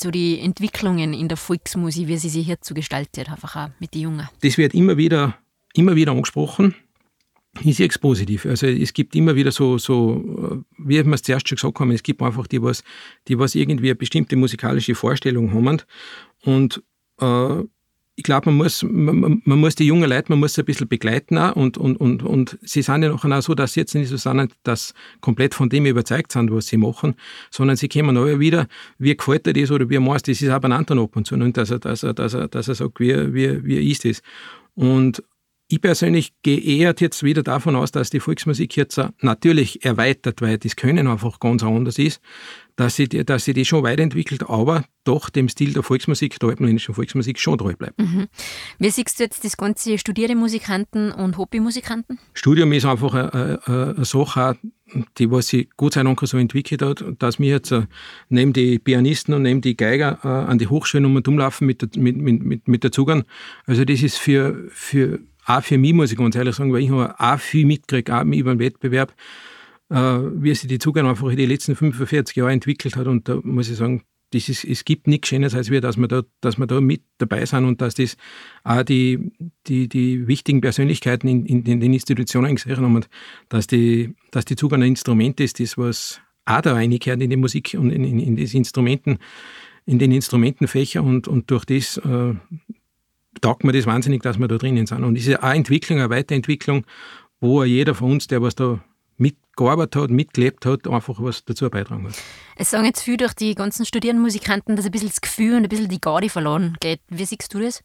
So 0.00 0.10
die 0.10 0.40
Entwicklungen 0.40 1.12
in 1.12 1.28
der 1.28 1.36
Volksmusik, 1.36 2.08
wie 2.08 2.16
sie 2.16 2.28
sich 2.28 2.52
so 2.62 2.74
gestaltet, 2.74 3.30
einfach 3.30 3.56
auch 3.56 3.68
mit 3.78 3.94
den 3.94 4.02
Jungen? 4.02 4.28
Das 4.42 4.58
wird 4.58 4.74
immer 4.74 4.96
wieder, 4.96 5.36
immer 5.74 5.94
wieder 5.94 6.12
angesprochen. 6.12 6.74
Ich 7.62 7.76
sehe 7.76 7.88
es 7.88 7.98
positiv. 7.98 8.46
Also 8.46 8.66
es 8.66 8.92
gibt 8.92 9.16
immer 9.16 9.34
wieder 9.34 9.50
so, 9.50 9.76
so 9.76 10.62
wie 10.78 11.04
wir 11.04 11.12
es 11.12 11.22
zuerst 11.22 11.48
schon 11.48 11.56
gesagt 11.56 11.80
haben, 11.80 11.90
es 11.90 12.02
gibt 12.02 12.22
einfach 12.22 12.46
die, 12.46 12.62
was, 12.62 12.84
die 13.26 13.38
was 13.38 13.54
irgendwie 13.54 13.88
eine 13.88 13.96
bestimmte 13.96 14.36
musikalische 14.36 14.94
Vorstellung 14.94 15.52
haben. 15.52 15.82
Und 16.44 16.82
äh, 17.20 17.64
ich 18.20 18.24
glaube, 18.24 18.50
man 18.50 18.58
muss, 18.58 18.82
man, 18.82 19.40
man, 19.42 19.58
muss 19.58 19.76
die 19.76 19.86
jungen 19.86 20.06
Leute, 20.10 20.26
man 20.28 20.40
muss 20.40 20.52
sie 20.52 20.60
ein 20.60 20.66
bisschen 20.66 20.86
begleiten 20.86 21.38
auch 21.38 21.56
und, 21.56 21.78
und, 21.78 21.96
und, 21.96 22.22
und 22.22 22.58
sie 22.60 22.82
sind 22.82 23.02
ja 23.02 23.08
noch 23.08 23.24
auch 23.24 23.40
so, 23.40 23.54
dass 23.54 23.72
sie 23.72 23.80
jetzt 23.80 23.94
nicht 23.94 24.10
so 24.10 24.18
sind, 24.18 24.52
dass 24.62 24.92
komplett 25.22 25.54
von 25.54 25.70
dem 25.70 25.86
überzeugt 25.86 26.30
sind, 26.30 26.52
was 26.52 26.66
sie 26.66 26.76
machen, 26.76 27.14
sondern 27.50 27.78
sie 27.78 27.88
kommen 27.88 28.18
auch 28.18 28.38
wieder, 28.38 28.68
wie 28.98 29.16
gefällt 29.16 29.46
dir 29.46 29.54
das 29.54 29.70
oder 29.70 29.88
wie 29.88 29.98
meinst 29.98 30.28
du 30.28 30.32
das, 30.32 30.42
ist 30.42 30.50
auch 30.50 30.60
beieinander 30.60 30.98
ab 30.98 31.16
und 31.16 31.26
zu 31.26 31.34
und 31.34 31.56
dass 31.56 31.70
er, 31.70 31.78
dass 31.78 32.02
er, 32.02 32.12
dass 32.12 32.34
er, 32.34 32.48
dass 32.48 32.68
er 32.68 32.74
sagt, 32.74 33.00
wie, 33.00 33.32
wie, 33.32 33.64
wie 33.64 33.90
ist 33.90 34.04
das. 34.04 34.20
Und 34.74 35.22
ich 35.68 35.80
persönlich 35.80 36.34
gehe 36.42 36.60
eher 36.60 36.94
jetzt 36.98 37.22
wieder 37.22 37.42
davon 37.42 37.74
aus, 37.74 37.90
dass 37.90 38.10
die 38.10 38.20
Volksmusik 38.20 38.76
jetzt 38.76 39.00
natürlich 39.22 39.82
erweitert, 39.82 40.42
weil 40.42 40.58
das 40.58 40.76
Können 40.76 41.06
einfach 41.06 41.40
ganz 41.40 41.62
anders 41.62 41.98
ist, 41.98 42.20
dass 42.80 42.96
sie, 42.96 43.08
dass 43.08 43.44
sie 43.44 43.52
die 43.52 43.66
schon 43.66 43.82
weiterentwickelt, 43.82 44.48
aber 44.48 44.84
doch 45.04 45.28
dem 45.28 45.50
Stil 45.50 45.74
der 45.74 45.82
Volksmusik, 45.82 46.40
der 46.40 46.48
alpenländischen 46.48 46.94
Volksmusik 46.94 47.38
schon 47.38 47.58
treu 47.58 47.74
bleibt. 47.74 48.00
Mhm. 48.00 48.28
Wie 48.78 48.88
siehst 48.88 49.18
du 49.18 49.24
jetzt 49.24 49.44
das 49.44 49.58
ganze 49.58 49.98
studierte 49.98 50.34
Musikanten 50.34 51.12
und 51.12 51.36
Hobbymusikanten? 51.36 52.18
Studium 52.32 52.72
ist 52.72 52.86
einfach 52.86 53.12
eine, 53.12 53.60
eine, 53.66 54.04
Sache, 54.06 54.56
die 55.18 55.30
was 55.30 55.48
sich 55.48 55.68
Gott 55.76 55.92
sei 55.92 56.04
Dank 56.04 56.18
so 56.22 56.38
entwickelt 56.38 56.80
hat, 56.80 57.04
dass 57.18 57.38
wir 57.38 57.50
jetzt 57.50 57.70
äh, 57.70 57.82
neben 58.30 58.54
die 58.54 58.78
Pianisten 58.78 59.34
und 59.34 59.42
neben 59.42 59.60
die 59.60 59.76
Geiger 59.76 60.18
äh, 60.24 60.28
an 60.28 60.56
die 60.56 60.68
Hochschulen 60.68 61.04
um 61.04 61.16
und 61.16 61.28
umlaufen 61.28 61.66
mit, 61.66 61.82
der, 61.82 62.02
mit, 62.02 62.16
mit, 62.16 62.66
mit 62.66 62.82
der 62.82 62.92
Zugang. 62.92 63.24
Also 63.66 63.84
das 63.84 64.02
ist 64.02 64.16
für, 64.16 64.68
für 64.70 65.20
auch 65.44 65.62
für 65.62 65.76
mich, 65.76 65.92
muss 65.92 66.12
ich 66.12 66.18
ganz 66.18 66.34
ehrlich 66.34 66.54
sagen, 66.54 66.72
weil 66.72 66.82
ich 66.82 66.90
habe 66.90 67.14
auch 67.18 67.38
viel 67.38 67.66
mitgekriegt, 67.66 68.10
auch 68.10 68.24
über 68.24 68.54
den 68.54 68.58
Wettbewerb, 68.58 69.12
wie 69.90 70.54
sich 70.54 70.68
die 70.68 70.78
Zugang 70.78 71.06
einfach 71.06 71.28
in 71.28 71.36
den 71.36 71.48
letzten 71.48 71.74
45 71.74 72.36
Jahren 72.36 72.52
entwickelt 72.52 72.96
hat. 72.96 73.06
Und 73.06 73.28
da 73.28 73.40
muss 73.42 73.68
ich 73.68 73.76
sagen, 73.76 74.02
das 74.32 74.48
ist, 74.48 74.64
es 74.64 74.84
gibt 74.84 75.08
nichts 75.08 75.28
Schönes, 75.28 75.54
als 75.54 75.70
wir, 75.70 75.80
dass 75.80 75.96
wir, 75.96 76.06
da, 76.06 76.22
dass 76.40 76.56
wir 76.56 76.66
da 76.66 76.80
mit 76.80 77.02
dabei 77.18 77.44
sind 77.44 77.64
und 77.64 77.80
dass 77.80 77.94
das 77.94 78.16
auch 78.62 78.84
die, 78.84 79.32
die, 79.66 79.88
die 79.88 80.28
wichtigen 80.28 80.60
Persönlichkeiten 80.60 81.26
in, 81.26 81.46
in, 81.46 81.64
in 81.64 81.80
den 81.80 81.92
Institutionen 81.92 82.54
gesehen 82.54 82.76
haben 82.76 82.94
und 82.94 83.08
dass 83.48 83.66
die, 83.66 84.14
dass 84.30 84.44
die 84.44 84.56
Zugang 84.56 84.82
ein 84.82 84.90
Instrument 84.90 85.40
ist, 85.40 85.58
das 85.58 85.76
was 85.76 86.20
auch 86.44 86.60
da 86.60 86.74
reingehört 86.74 87.20
in 87.20 87.30
die 87.30 87.36
Musik 87.36 87.76
und 87.78 87.90
in, 87.90 88.04
in, 88.04 88.20
in 88.20 88.36
das 88.36 88.54
Instrumenten, 88.54 89.18
in 89.86 89.98
den 89.98 90.12
Instrumentenfächer 90.12 91.02
und, 91.02 91.26
und 91.26 91.50
durch 91.50 91.64
das 91.64 91.96
äh, 91.98 92.34
taugt 93.40 93.64
mir 93.64 93.72
das 93.72 93.86
wahnsinnig, 93.86 94.22
dass 94.22 94.38
wir 94.38 94.48
da 94.48 94.58
drinnen 94.58 94.86
sind. 94.86 95.02
Und 95.02 95.16
es 95.16 95.26
ist 95.26 95.42
eine 95.42 95.56
Entwicklung, 95.56 95.98
eine 95.98 96.10
Weiterentwicklung, 96.10 96.84
wo 97.40 97.64
jeder 97.64 97.94
von 97.94 98.12
uns, 98.12 98.28
der 98.28 98.42
was 98.42 98.54
da 98.54 98.82
mitgearbeitet 99.50 99.96
hat, 99.96 100.10
mitgelebt 100.10 100.66
hat, 100.66 100.88
einfach 100.88 101.20
was 101.20 101.44
dazu 101.44 101.68
beitragen 101.70 102.06
hat. 102.06 102.14
Es 102.56 102.70
sagen 102.70 102.84
jetzt 102.84 103.02
viel 103.02 103.16
durch 103.16 103.34
die 103.34 103.54
ganzen 103.54 103.84
studierenden 103.84 104.22
Musikanten, 104.22 104.76
dass 104.76 104.86
ein 104.86 104.92
bisschen 104.92 105.08
das 105.08 105.20
Gefühl 105.20 105.56
und 105.56 105.64
ein 105.64 105.68
bisschen 105.68 105.88
die 105.88 106.00
Garde 106.00 106.28
verloren 106.28 106.76
geht. 106.80 107.00
Wie 107.08 107.24
siehst 107.24 107.52
du 107.52 107.60
das? 107.60 107.82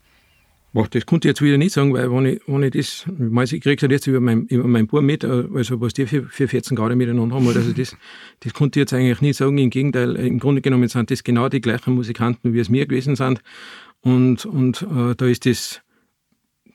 Boah, 0.74 0.88
das 0.90 1.06
konnte 1.06 1.28
ich 1.28 1.30
jetzt 1.30 1.42
wieder 1.42 1.58
nicht 1.58 1.72
sagen, 1.72 1.94
weil 1.94 2.12
wenn 2.12 2.26
ich, 2.26 2.42
wenn 2.48 2.64
ich 2.64 2.72
das, 2.72 3.06
ich 3.54 3.62
kriege 3.62 3.76
es 3.76 3.82
halt 3.82 3.94
jetzt 3.94 4.08
über 4.08 4.20
mein, 4.20 4.46
über 4.48 4.68
mein 4.68 4.88
Bub 4.88 5.02
mit, 5.02 5.24
also 5.24 5.80
was 5.80 5.94
die 5.94 6.06
für, 6.06 6.24
für 6.24 6.50
14 6.50 6.76
Grad 6.76 6.94
miteinander 6.96 7.36
haben, 7.36 7.48
also 7.48 7.72
das, 7.72 7.96
das 8.42 8.54
konnte 8.54 8.80
ich 8.80 8.82
jetzt 8.82 8.94
eigentlich 8.94 9.22
nicht 9.22 9.38
sagen. 9.38 9.58
Im 9.58 9.70
Gegenteil, 9.70 10.18
im 10.18 10.38
Grunde 10.38 10.62
genommen 10.62 10.90
sind 10.90 11.12
das 11.12 11.24
genau 11.24 11.48
die 11.48 11.62
gleichen 11.62 11.96
Musikanten, 11.96 12.54
wie 12.54 12.60
es 12.60 12.68
mir 12.68 12.88
gewesen 12.88 13.16
sind. 13.16 13.42
Und, 14.02 14.46
und 14.46 14.82
äh, 14.82 15.16
da 15.16 15.26
ist 15.26 15.46
das, 15.46 15.82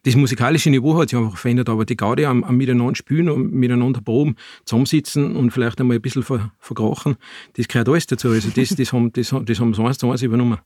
das 0.05 0.17
musikalische 0.17 0.71
Niveau 0.71 0.99
hat 0.99 1.11
sich 1.11 1.19
einfach 1.19 1.37
verändert, 1.37 1.69
aber 1.69 1.85
die 1.85 1.97
Gaudi 1.97 2.25
am, 2.25 2.43
am 2.45 2.57
Miteinander 2.57 2.95
spielen 2.95 3.29
und 3.29 3.53
miteinander 3.53 4.01
proben, 4.01 4.37
zusammensitzen 4.65 5.37
und 5.37 5.51
vielleicht 5.51 5.81
einmal 5.81 5.97
ein 5.97 6.03
bisschen 6.03 6.23
ver, 6.23 6.53
verkrachen, 6.59 7.17
das 7.55 7.69
gehört 7.69 7.89
alles 7.89 8.07
dazu. 8.07 8.29
Also 8.29 8.49
das, 8.49 8.71
das 8.71 8.93
haben, 8.93 9.13
das, 9.13 9.35
das 9.45 9.61
haben 9.61 9.75
sie 9.75 9.83
eins 9.83 9.99
zu 9.99 10.11
eins 10.11 10.23
übernommen. 10.23 10.59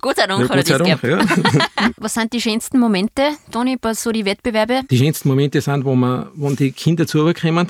Gott 0.00 0.16
sei 0.16 0.26
Dank 0.26 0.42
ja, 0.42 0.48
hat 0.48 0.70
er 0.70 0.78
das 0.78 1.00
Dank, 1.00 1.02
ja. 1.02 1.90
Was 1.96 2.14
sind 2.14 2.32
die 2.32 2.40
schönsten 2.40 2.78
Momente, 2.78 3.32
Toni, 3.50 3.76
bei 3.76 3.94
so 3.94 4.12
die 4.12 4.24
Wettbewerbe? 4.24 4.82
Die 4.90 4.98
schönsten 4.98 5.28
Momente 5.28 5.60
sind, 5.60 5.84
wo, 5.84 5.94
man, 5.94 6.28
wo 6.34 6.50
die 6.50 6.72
Kinder 6.72 7.06
zukommen 7.06 7.68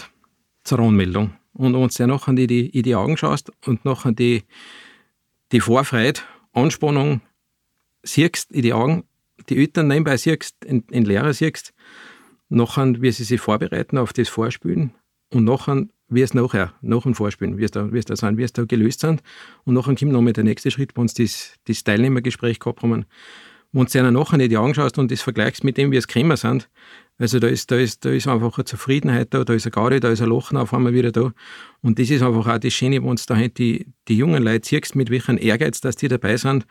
zur 0.64 0.80
Anmeldung 0.80 1.32
und 1.54 1.74
uns 1.74 1.94
dann 1.94 2.10
nachher 2.10 2.30
in 2.30 2.46
die, 2.48 2.66
in 2.66 2.82
die 2.82 2.94
Augen 2.94 3.16
schaust 3.16 3.52
und 3.66 3.84
nachher 3.84 4.12
die, 4.12 4.42
die 5.52 5.60
Vorfreude, 5.60 6.20
Anspannung, 6.52 7.20
siehst 8.02 8.50
in 8.50 8.62
die 8.62 8.72
Augen, 8.72 9.04
die 9.48 9.58
Eltern 9.58 9.88
nebenbei 9.88 10.16
siehst, 10.16 10.64
in, 10.64 10.84
in 10.90 11.04
Lehrer 11.04 11.32
siehst, 11.32 11.74
nachher, 12.48 13.00
wie 13.00 13.10
sie 13.10 13.24
sich 13.24 13.40
vorbereiten 13.40 13.98
auf 13.98 14.12
das 14.12 14.28
Vorspielen 14.28 14.92
und 15.30 15.44
nachher, 15.44 15.86
wie 16.08 16.22
es 16.22 16.34
nachher, 16.34 16.74
nach 16.80 17.02
dem 17.02 17.14
Vorspielen, 17.14 17.58
wie 17.58 17.64
es 17.64 17.70
da, 17.70 17.92
wie 17.92 17.98
es 17.98 18.04
da 18.04 18.16
sind, 18.16 18.38
wie 18.38 18.42
es 18.42 18.52
da 18.52 18.64
gelöst 18.64 19.00
sind. 19.00 19.22
Und 19.64 19.74
nachher 19.74 19.94
kommt 19.94 20.12
nochmal 20.12 20.32
der 20.32 20.44
nächste 20.44 20.70
Schritt, 20.70 20.92
wo 20.94 21.00
uns 21.00 21.14
das, 21.14 21.54
das 21.64 21.82
Teilnehmergespräch 21.84 22.58
gehabt 22.58 22.82
haben. 22.82 23.06
Wenn 23.72 23.86
du 23.86 23.90
dir 23.90 24.10
nachher 24.10 24.38
in 24.38 24.48
die 24.48 24.56
Augen 24.56 24.74
schaust 24.74 24.98
und 24.98 25.10
das 25.10 25.22
vergleichst 25.22 25.64
mit 25.64 25.76
dem, 25.76 25.90
wie 25.90 25.96
es 25.96 26.06
gekommen 26.06 26.36
sind, 26.36 26.68
also 27.18 27.38
da 27.38 27.48
ist, 27.48 27.70
da 27.70 27.76
ist, 27.76 28.04
da 28.04 28.10
ist 28.10 28.26
einfach 28.28 28.58
eine 28.58 28.64
Zufriedenheit 28.64 29.32
da, 29.32 29.44
da 29.44 29.52
ist 29.54 29.66
eine 29.66 29.72
Gaudi, 29.72 30.00
da 30.00 30.10
ist 30.10 30.20
ein 30.20 30.28
Lachen 30.28 30.56
auf 30.56 30.74
einmal 30.74 30.94
wieder 30.94 31.12
da. 31.12 31.32
Und 31.80 31.98
das 31.98 32.10
ist 32.10 32.22
einfach 32.22 32.46
auch 32.46 32.58
das 32.58 32.72
Schöne, 32.72 33.02
wenn 33.02 33.16
du 33.16 33.22
da 33.26 33.36
die, 33.48 33.86
die 34.08 34.16
jungen 34.16 34.42
Leute 34.42 34.68
siehst, 34.68 34.94
mit 34.94 35.10
welchem 35.10 35.38
Ehrgeiz, 35.38 35.80
dass 35.80 35.96
die 35.96 36.08
dabei 36.08 36.36
sind 36.36 36.66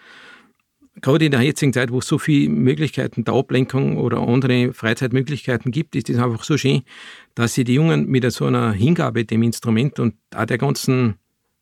gerade 1.01 1.25
in 1.25 1.31
der 1.31 1.41
jetzigen 1.41 1.73
Zeit, 1.73 1.91
wo 1.91 1.99
es 1.99 2.07
so 2.07 2.17
viele 2.17 2.49
Möglichkeiten 2.49 3.23
der 3.23 3.33
Ablenkung 3.33 3.97
oder 3.97 4.19
andere 4.19 4.73
Freizeitmöglichkeiten 4.73 5.71
gibt, 5.71 5.95
ist 5.95 6.09
es 6.09 6.17
einfach 6.17 6.43
so 6.43 6.57
schön, 6.57 6.83
dass 7.35 7.53
sie 7.53 7.63
die 7.63 7.75
Jungen 7.75 8.07
mit 8.07 8.29
so 8.31 8.45
einer 8.45 8.71
Hingabe 8.71 9.25
dem 9.25 9.43
Instrument 9.43 9.99
und 9.99 10.15
auch 10.35 10.45
der 10.45 10.57
ganzen 10.57 11.15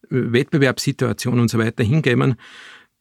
Wettbewerbssituation 0.10 1.40
und 1.40 1.50
so 1.50 1.58
weiter 1.58 1.84
hingeben, 1.84 2.36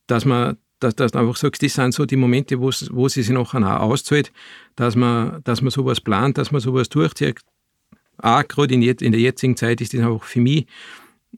dass 0.06 0.24
man 0.24 0.56
dass, 0.80 0.96
dass 0.96 1.12
du 1.12 1.18
einfach 1.18 1.36
sagst, 1.36 1.62
das 1.62 1.74
sind 1.74 1.92
so 1.92 2.06
die 2.06 2.16
Momente, 2.16 2.58
wo 2.58 2.70
sie 2.70 3.22
sich 3.22 3.28
nachher 3.28 3.82
auch 3.82 3.90
auszahlt, 3.90 4.32
dass 4.76 4.96
man, 4.96 5.42
dass 5.44 5.60
man 5.60 5.70
sowas 5.70 6.00
plant, 6.00 6.38
dass 6.38 6.52
man 6.52 6.62
sowas 6.62 6.88
durchzieht. 6.88 7.40
Auch 8.16 8.46
gerade 8.48 8.74
in, 8.74 8.82
in 8.82 9.12
der 9.12 9.20
jetzigen 9.20 9.58
Zeit 9.58 9.82
ist 9.82 9.92
das 9.92 10.00
einfach 10.00 10.24
für 10.24 10.40
mich 10.40 10.66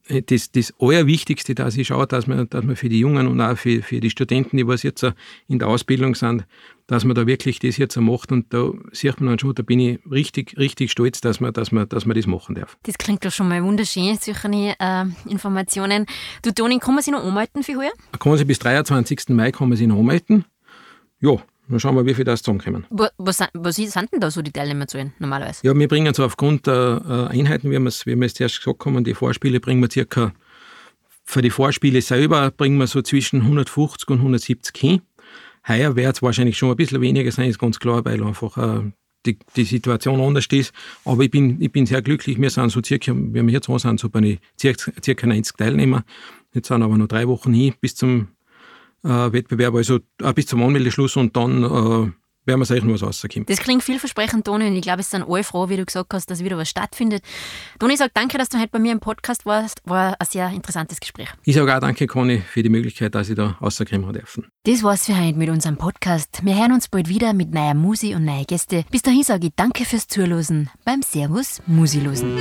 das, 0.08 0.50
das 0.50 0.74
Allerwichtigste, 0.80 1.54
dass 1.54 1.76
ich 1.76 1.88
schaue, 1.88 2.06
dass 2.06 2.26
man, 2.26 2.48
dass 2.48 2.64
man 2.64 2.76
für 2.76 2.88
die 2.88 2.98
Jungen 2.98 3.26
und 3.26 3.40
auch 3.40 3.56
für, 3.56 3.82
für 3.82 4.00
die 4.00 4.10
Studenten, 4.10 4.56
die 4.56 4.66
was 4.66 4.82
jetzt 4.82 5.04
in 5.48 5.58
der 5.58 5.68
Ausbildung 5.68 6.14
sind, 6.14 6.44
dass 6.88 7.04
man 7.04 7.14
da 7.14 7.26
wirklich 7.26 7.60
das 7.60 7.76
jetzt 7.76 7.96
macht. 7.96 8.32
Und 8.32 8.52
da 8.52 8.72
sieht 8.90 9.20
man 9.20 9.30
dann 9.30 9.38
schon, 9.38 9.54
da 9.54 9.62
bin 9.62 9.78
ich 9.78 9.98
richtig, 10.10 10.56
richtig 10.58 10.90
stolz, 10.90 11.20
dass 11.20 11.40
man, 11.40 11.52
dass 11.52 11.72
man, 11.72 11.88
dass 11.88 12.04
man 12.04 12.16
das 12.16 12.26
machen 12.26 12.56
darf. 12.56 12.76
Das 12.82 12.98
klingt 12.98 13.24
doch 13.24 13.30
schon 13.30 13.48
mal 13.48 13.62
wunderschön, 13.62 14.18
solche 14.20 14.74
äh, 14.78 15.04
Informationen. 15.28 16.06
Du, 16.42 16.52
Toni, 16.52 16.78
kann 16.78 16.94
man 16.94 17.02
sich 17.02 17.12
noch 17.12 17.24
anmelden 17.24 17.62
für 17.62 17.76
heuer? 17.76 17.92
Kann 18.18 18.30
man 18.30 18.38
sich 18.38 18.46
bis 18.46 18.58
23. 18.58 19.28
Mai 19.28 19.52
kann 19.52 19.68
man 19.68 19.78
sich 19.78 19.86
noch 19.86 19.98
anmelden. 19.98 20.44
Ja, 21.20 21.36
dann 21.72 21.80
schauen 21.80 21.96
wir, 21.96 22.06
wie 22.06 22.14
viel 22.14 22.24
das 22.24 22.42
zusammenkommen. 22.42 22.86
Was, 22.90 23.40
was 23.54 23.76
sind 23.76 24.12
denn 24.12 24.20
da 24.20 24.30
so 24.30 24.42
die 24.42 24.52
Teilnehmerzahlen 24.52 25.14
normalerweise? 25.18 25.66
Ja, 25.66 25.74
wir 25.74 25.88
bringen 25.88 26.12
so 26.12 26.24
aufgrund 26.24 26.66
der 26.66 27.28
äh, 27.32 27.38
Einheiten, 27.38 27.70
wie 27.70 27.78
wir 27.78 27.88
es 27.88 28.06
wie 28.06 28.14
wir's 28.14 28.34
zuerst 28.34 28.58
gesagt 28.58 28.84
haben, 28.84 29.02
die 29.04 29.14
Vorspiele 29.14 29.58
bringen 29.58 29.80
wir 29.80 29.90
circa, 29.90 30.32
für 31.24 31.40
die 31.40 31.50
Vorspiele 31.50 32.02
selber 32.02 32.50
bringen 32.50 32.76
wir 32.78 32.86
so 32.86 33.00
zwischen 33.00 33.40
150 33.40 34.08
und 34.10 34.18
170 34.18 34.76
hin. 34.76 35.00
Heuer 35.66 35.96
wird 35.96 36.16
es 36.16 36.22
wahrscheinlich 36.22 36.58
schon 36.58 36.70
ein 36.70 36.76
bisschen 36.76 37.00
weniger 37.00 37.30
sein, 37.32 37.48
ist 37.48 37.58
ganz 37.58 37.78
klar, 37.78 38.04
weil 38.04 38.22
einfach 38.22 38.58
äh, 38.58 38.92
die, 39.24 39.38
die 39.56 39.64
Situation 39.64 40.20
anders 40.20 40.46
ist. 40.50 40.74
Aber 41.04 41.22
ich 41.22 41.30
bin, 41.30 41.60
ich 41.62 41.72
bin 41.72 41.86
sehr 41.86 42.02
glücklich. 42.02 42.38
Wir 42.38 42.50
sind 42.50 42.70
so 42.70 42.82
circa, 42.84 43.12
wie 43.14 43.42
wir 43.42 43.50
jetzt 43.50 43.66
sind, 43.66 43.98
so 43.98 44.10
bei 44.10 44.38
circa, 44.60 44.92
circa 45.02 45.26
90 45.26 45.56
Teilnehmer. 45.56 46.04
Jetzt 46.52 46.68
sind 46.68 46.82
aber 46.82 46.98
noch 46.98 47.08
drei 47.08 47.26
Wochen 47.28 47.54
hin 47.54 47.74
bis 47.80 47.94
zum 47.94 48.28
Wettbewerb, 49.02 49.74
also 49.74 50.00
äh, 50.20 50.32
bis 50.32 50.46
zum 50.46 50.62
Anmeldeschluss 50.62 51.16
und 51.16 51.36
dann 51.36 51.64
äh, 51.64 52.12
werden 52.44 52.60
wir 52.60 52.64
sicher 52.64 52.84
noch 52.84 52.94
was 52.94 53.02
rauskommen. 53.02 53.46
Das 53.46 53.58
klingt 53.58 53.82
vielversprechend, 53.82 54.46
Toni, 54.46 54.66
und 54.66 54.74
ich 54.74 54.82
glaube, 54.82 55.00
es 55.00 55.10
sind 55.10 55.24
alle 55.28 55.44
froh, 55.44 55.68
wie 55.68 55.76
du 55.76 55.84
gesagt 55.84 56.12
hast, 56.12 56.30
dass 56.30 56.42
wieder 56.42 56.56
was 56.56 56.68
stattfindet. 56.68 57.22
Toni 57.78 57.96
sagt 57.96 58.16
danke, 58.16 58.38
dass 58.38 58.48
du 58.48 58.58
heute 58.58 58.70
bei 58.70 58.78
mir 58.78 58.92
im 58.92 59.00
Podcast 59.00 59.46
warst. 59.46 59.80
War 59.84 60.16
ein 60.18 60.26
sehr 60.28 60.48
interessantes 60.50 61.00
Gespräch. 61.00 61.28
Ich 61.44 61.54
sage 61.54 61.74
auch 61.74 61.80
danke, 61.80 62.06
Conny, 62.06 62.40
für 62.40 62.62
die 62.62 62.68
Möglichkeit, 62.68 63.14
dass 63.14 63.28
ich 63.28 63.36
da 63.36 63.56
rauskommen 63.60 64.12
dürfen. 64.12 64.46
Das 64.64 64.82
war's 64.82 65.06
für 65.06 65.18
heute 65.18 65.38
mit 65.38 65.50
unserem 65.50 65.76
Podcast. 65.76 66.40
Wir 66.44 66.56
hören 66.58 66.72
uns 66.72 66.88
bald 66.88 67.08
wieder 67.08 67.32
mit 67.32 67.52
neuer 67.52 67.74
Musi 67.74 68.14
und 68.14 68.24
neuen 68.24 68.46
Gäste. 68.46 68.84
Bis 68.90 69.02
dahin 69.02 69.22
sage 69.22 69.48
ich 69.48 69.52
danke 69.56 69.84
fürs 69.84 70.08
Zuhören 70.08 70.70
beim 70.84 71.02
Servus 71.02 71.60
Musilosen. 71.66 72.36